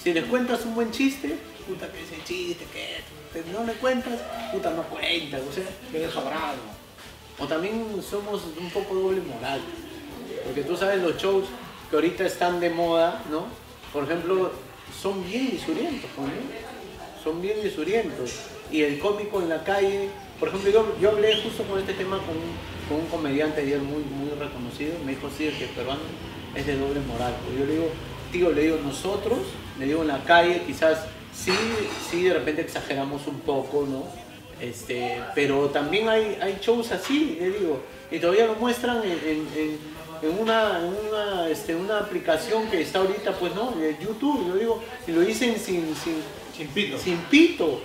[0.04, 1.34] Si les cuentas un buen chiste,
[1.66, 3.00] puta que ese chiste, que
[3.32, 4.20] te- no le cuentas,
[4.52, 5.40] puta no cuentas.
[5.48, 6.58] O sea, Pero sobrado.
[7.38, 9.62] O también somos un poco doble moral.
[10.44, 11.46] Porque tú sabes los shows
[11.88, 13.46] que ahorita están de moda, ¿no?
[13.94, 14.52] Por ejemplo,
[15.00, 17.24] son bien disurientos, ¿no?
[17.24, 18.40] Son bien disurientos.
[18.70, 22.98] Y el cómico en la calle, por ejemplo, yo, hablé justo con este tema con
[22.98, 24.04] un, comediante ayer muy,
[24.38, 24.96] reconocido.
[25.06, 26.02] Me dijo, sí, el que el peruano
[26.54, 27.32] es de doble moral.
[27.58, 27.88] Yo le digo,
[28.34, 29.38] tío, le digo, nosotros,
[29.78, 31.52] le digo en la calle, quizás sí,
[32.10, 34.04] sí de repente exageramos un poco, ¿no?
[34.60, 37.80] Este, pero también hay, hay shows así, le digo,
[38.10, 42.80] y todavía lo muestran en, en- en- en una, en una, este, una aplicación que
[42.80, 46.16] está ahorita, pues no, de YouTube, yo digo, y lo dicen sin, sin,
[46.56, 46.98] Sin pito.
[46.98, 47.80] sin pito.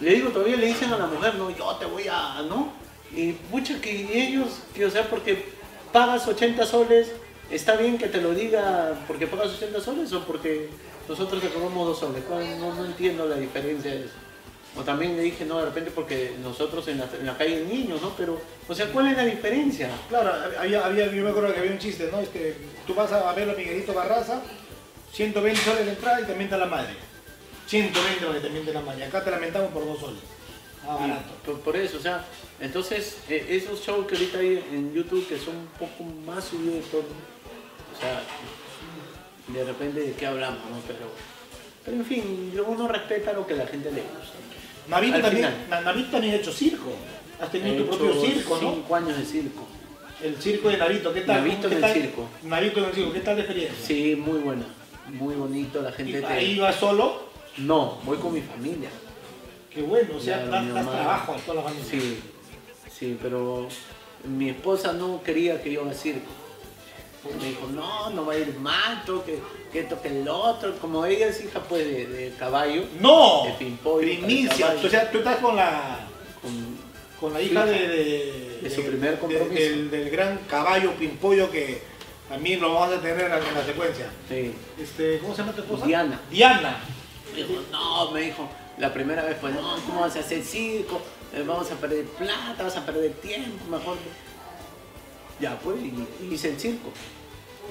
[0.00, 2.72] Le digo, todavía le dicen a la mujer, no, yo te voy a, ¿no?
[3.14, 3.90] Y pucha, que
[4.26, 5.44] ellos, que o sea, porque
[5.92, 7.12] pagas 80 soles,
[7.50, 10.68] está bien que te lo diga porque pagas 80 soles o porque
[11.08, 12.22] nosotros te cobramos 2 soles.
[12.58, 14.14] No, no entiendo la diferencia de eso.
[14.76, 17.64] O también le dije, no, de repente porque nosotros en la, en la calle hay
[17.64, 18.10] niños, ¿no?
[18.16, 19.88] Pero, o sea, ¿cuál es la diferencia?
[20.08, 22.18] Claro, había, había, yo me acuerdo que había un chiste, ¿no?
[22.18, 24.42] Este, tú vas a ver a Miguelito Barraza,
[25.12, 26.94] 120 soles de entrada y te mienta la madre.
[27.68, 29.04] 120 lo que te miente la madre.
[29.04, 30.20] Acá te lamentamos por 2 soles.
[30.86, 31.32] Ah, barato.
[31.46, 32.24] por, por eso, o sea,
[32.60, 36.74] entonces eh, esos shows que ahorita hay en YouTube que son un poco más subidos
[36.74, 37.04] de todo,
[38.04, 40.78] sea, de repente de qué hablamos, ¿no?
[40.86, 41.10] Pero,
[41.84, 44.34] pero en fin, uno respeta lo que la gente le gusta.
[44.88, 46.92] Navito Al también, también ha hecho circo.
[47.40, 48.74] Has tenido He tu propio hecho circo, ¿no?
[48.74, 49.66] Cinco años de circo.
[50.22, 51.36] El circo de Navito, ¿qué tal?
[51.38, 52.28] Navito ¿Qué en el circo.
[52.44, 53.86] Navito en el circo, ¿qué tal la experiencia?
[53.86, 54.64] Sí, muy buena,
[55.08, 56.26] muy bonito, la gente ¿Y te...
[56.26, 57.24] ahí vas solo?
[57.58, 58.88] No, voy con mi familia.
[59.70, 60.96] Qué bueno, o sea, das, mi das mamá.
[60.96, 61.90] trabajo a toda la familia.
[61.90, 62.20] Sí,
[62.96, 63.68] sí, pero
[64.24, 66.30] mi esposa no quería que yo haga circo.
[67.40, 69.38] Me dijo, no, no va a ir mal, toque,
[69.72, 70.76] que toque el otro.
[70.78, 73.44] Como ella es hija pues de, de caballo, ¡No!
[73.44, 74.74] De Pimpollo, Primicia.
[74.84, 76.00] O sea, tú estás con la,
[76.42, 76.74] con-
[77.20, 79.54] con la hija de, de, De su primer compromiso.
[79.54, 81.80] del, del gran caballo Pimpollo que
[82.28, 84.06] también lo vamos a tener en la, en la secuencia.
[84.28, 84.52] sí.
[84.80, 85.86] Este, ¿Cómo se llama tu esposa?
[85.86, 86.20] Diana.
[86.30, 86.78] Diana.
[87.32, 88.48] Me dijo, no, me dijo,
[88.78, 91.00] la primera vez, pues, no, ¿cómo vas a hacer circo?
[91.32, 93.96] Eh, Vamos a perder plata, vas a perder tiempo, mejor.
[95.40, 96.90] Ya, pues, y, hice el circo.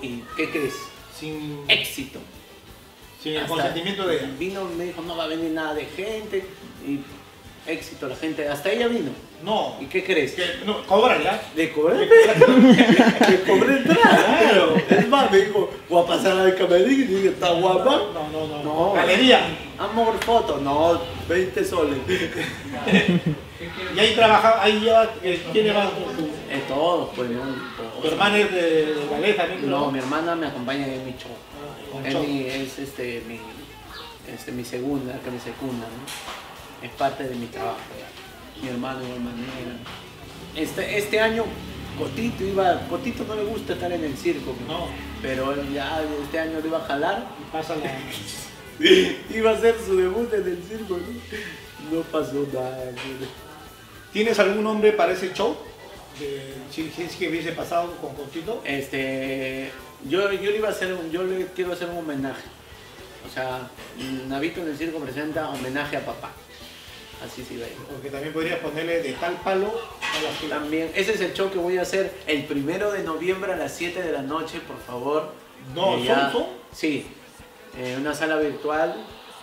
[0.02, 0.76] ¿Y qué crees?
[1.18, 2.20] Sin, Éxito.
[3.22, 4.30] sin el Hasta consentimiento de ella.
[4.38, 6.44] Vino, me dijo, no va a venir nada de gente.
[6.86, 7.00] Y
[7.66, 9.12] éxito, la gente, hasta ella vino.
[9.44, 9.78] No.
[9.80, 10.34] ¿Y qué crees?
[10.34, 11.42] Que, no, cobra ya.
[11.56, 14.40] Le cobré, le cobré entrada.
[14.40, 14.76] Claro.
[14.90, 18.02] Es más, me dijo, voy a pasar al y dije, ¿está guapa?
[18.14, 18.64] No, no, no.
[18.64, 18.94] No.
[18.94, 19.42] Galería.
[19.78, 20.60] Amor, foto.
[20.60, 21.98] No, 20 soles.
[23.96, 25.68] Y ahí trabaja, ahí lleva, eh, ¿quién
[26.62, 27.30] todos, pues,
[28.02, 28.62] tu hermana es de,
[28.96, 29.70] de ballet también.
[29.70, 31.32] No, mi hermana me acompaña en mi show.
[31.92, 32.24] Con Es, show.
[32.24, 33.40] mi, es este, mi,
[34.32, 36.86] este, mi segunda, que me secunda, ¿no?
[36.88, 37.78] Es parte de mi trabajo.
[38.62, 39.78] Mi hermano de igual manera.
[40.56, 41.44] Este, este año,
[41.98, 44.88] Cotito iba, Cotito no le gusta estar en el circo, No.
[45.22, 47.28] pero él ya este año lo iba a jalar.
[47.52, 47.92] Pasa la...
[49.36, 51.98] Iba a hacer su debut en el circo, ¿no?
[51.98, 52.92] No pasó nada.
[54.12, 55.56] ¿Tienes algún nombre para ese show?
[56.20, 58.62] De, si, es que hubiese pasado con Costito.
[58.66, 59.72] Este,
[60.08, 62.44] yo, yo le iba a hacer, un- yo le quiero hacer un homenaje.
[63.30, 63.68] O sea,
[64.28, 66.32] Navito en el circo presenta homenaje a papá.
[67.26, 67.76] Así se iba a ir.
[67.90, 69.68] Porque también podrías ponerle de tal palo
[70.02, 70.56] a la fila.
[70.58, 73.72] También, ese es el show que voy a hacer el primero de noviembre a las
[73.74, 75.32] 7 de la noche, por favor.
[75.74, 76.46] No, Eh, ¿son, son?
[76.74, 77.08] Sí,
[77.78, 78.94] eh, una sala virtual,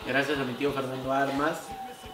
[0.07, 1.59] gracias a mi tío Fernando Armas.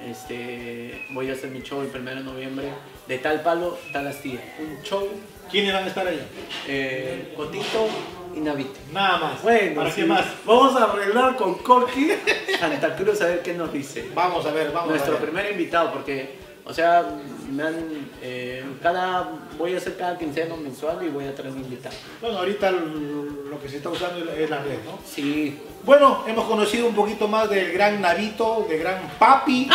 [0.04, 2.68] Este, voy a hacer mi show el primero de noviembre
[3.08, 4.40] de tal palo, tal astilla.
[4.58, 5.08] Un show,
[5.50, 6.26] ¿Quiénes van a estar allá?
[6.66, 7.88] eh, Cotito
[8.34, 8.78] y Navito.
[8.92, 9.42] Nada más.
[9.42, 10.00] Bueno, ¿Para sí.
[10.02, 10.24] qué más?
[10.44, 12.10] Vamos a arreglar con Corky
[12.60, 14.10] Santa Cruz a ver qué nos dice.
[14.14, 15.28] Vamos a ver, vamos Nuestro a ver.
[15.30, 16.34] primer invitado, porque,
[16.66, 17.04] o sea,
[17.50, 17.74] me han,
[18.22, 21.94] eh, cada, voy a hacer cada quincena mensual y voy a traer un invitado.
[22.20, 24.98] Bueno, ahorita lo que se está usando es la red, ¿no?
[25.06, 29.68] Sí, Bueno, hemos conocido un poquito más del gran Navito, del gran Papi.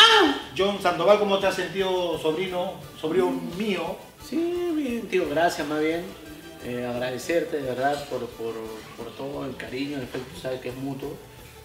[0.57, 3.95] John Sandoval, ¿cómo te has sentido, sobrino, sobrino mío?
[4.27, 6.03] sí, bien, tío, gracias más bien.
[6.63, 8.53] Eh, agradecerte de verdad por, por,
[8.97, 11.15] por todo el cariño, el afecto, sabes que es mutuo.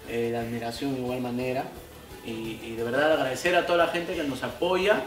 [0.08, 1.64] eh, la admiración de igual manera.
[2.26, 5.00] Y, y de verdad agradecer a toda la gente que nos apoya.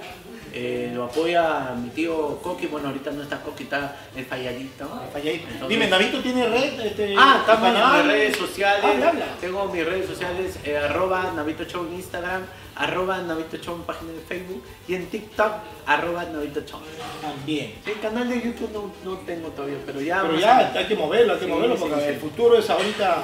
[0.52, 4.90] Eh, lo apoya mi tío Coqui, bueno ahorita no está Coqui, está el falladito.
[5.14, 5.44] Falladito.
[5.48, 6.80] Entonces- Dime, ¿Navito tiene red?
[6.80, 8.84] Este, Ah, también en mis redes sociales.
[8.84, 9.26] Habla, habla.
[9.40, 12.42] Tengo mis redes sociales, eh, arroba Navito Show en Instagram,
[12.80, 15.52] arroba Navito Show en página de Facebook y en TikTok,
[15.86, 16.80] arroba Navito Show.
[17.22, 17.74] También.
[17.86, 20.22] Sí, canal de YouTube no, no tengo todavía, pero ya.
[20.24, 22.08] Pero ya hay que moverlo, hay que Sí, moverlo sí, porque sí.
[22.08, 23.24] el futuro es ahorita,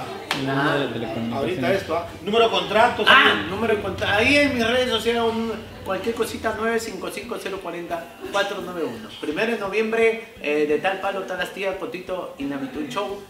[0.49, 0.78] Ah,
[1.34, 1.95] ahorita esto.
[1.97, 2.08] ¿ah?
[2.22, 3.08] Número de contratos.
[3.10, 4.14] Ah, número de contacto.
[4.14, 5.53] Ahí en mis redes sociales, un-
[5.86, 9.10] cualquier cosita, 955-040-491.
[9.22, 13.22] Primero de noviembre, eh, de tal palo, tal astilla, Potito y Navito un show,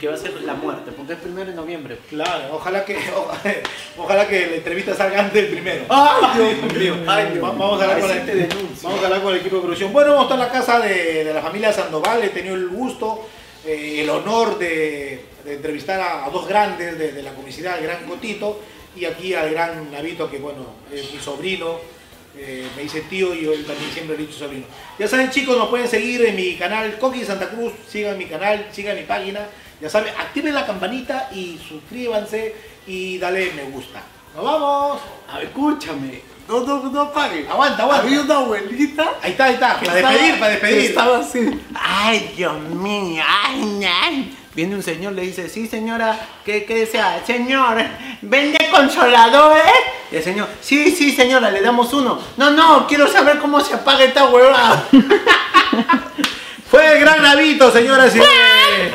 [0.00, 1.98] que va a ser la muerte, porque es primero de noviembre.
[2.08, 3.54] Claro, ojalá que, ojalá,
[3.96, 5.84] ojalá que la entrevista salga antes del primero.
[5.88, 6.96] ¡Ay, Dios mío!
[7.06, 7.44] Ay, Dios.
[7.44, 8.88] Va- Vamos a hablar con el, sí te denuncio.
[8.88, 9.92] vamos a hablar con el equipo de producción.
[9.92, 12.22] Bueno, vamos a estar en la casa de, de la familia Sandoval.
[12.22, 13.26] He tenido el gusto,
[13.66, 17.84] eh, el honor de, de entrevistar a, a dos grandes de, de la comicidad, el
[17.84, 18.60] gran Cotito
[18.96, 21.78] y aquí al gran Navito, que bueno, es mi sobrino.
[22.36, 24.66] eh, me dice tío y yo también siempre he dicho sobrino.
[24.98, 28.66] Ya saben chicos, nos pueden seguir en mi canal Coqui Santa Cruz, sigan mi canal,
[28.72, 29.46] sigan mi página,
[29.80, 32.54] ya saben, activen la campanita y suscríbanse
[32.86, 34.02] y dale me gusta.
[34.34, 35.00] ¡Nos vamos!
[35.32, 36.20] A ver, escúchame.
[36.48, 37.46] No, no, no apague.
[37.48, 38.04] Aguanta, aguanta.
[38.06, 39.14] Había una abuelita.
[39.22, 40.78] Ahí está, ahí está, para estaba- despedir, para despedir.
[40.90, 41.60] Estaba así.
[41.74, 43.22] Ay, Dios mío.
[43.26, 44.36] Ay, ay.
[44.54, 47.20] Viene un señor, le dice, sí, señora, ¿qué, qué desea?
[47.26, 47.76] Señor,
[48.22, 49.64] ¿vende consoladores?
[50.12, 52.20] Y el señor, sí, sí, señora, le damos uno.
[52.36, 54.86] No, no, quiero saber cómo se apaga esta huevada.
[56.70, 58.92] Fue el gran Navito, señoras y señores.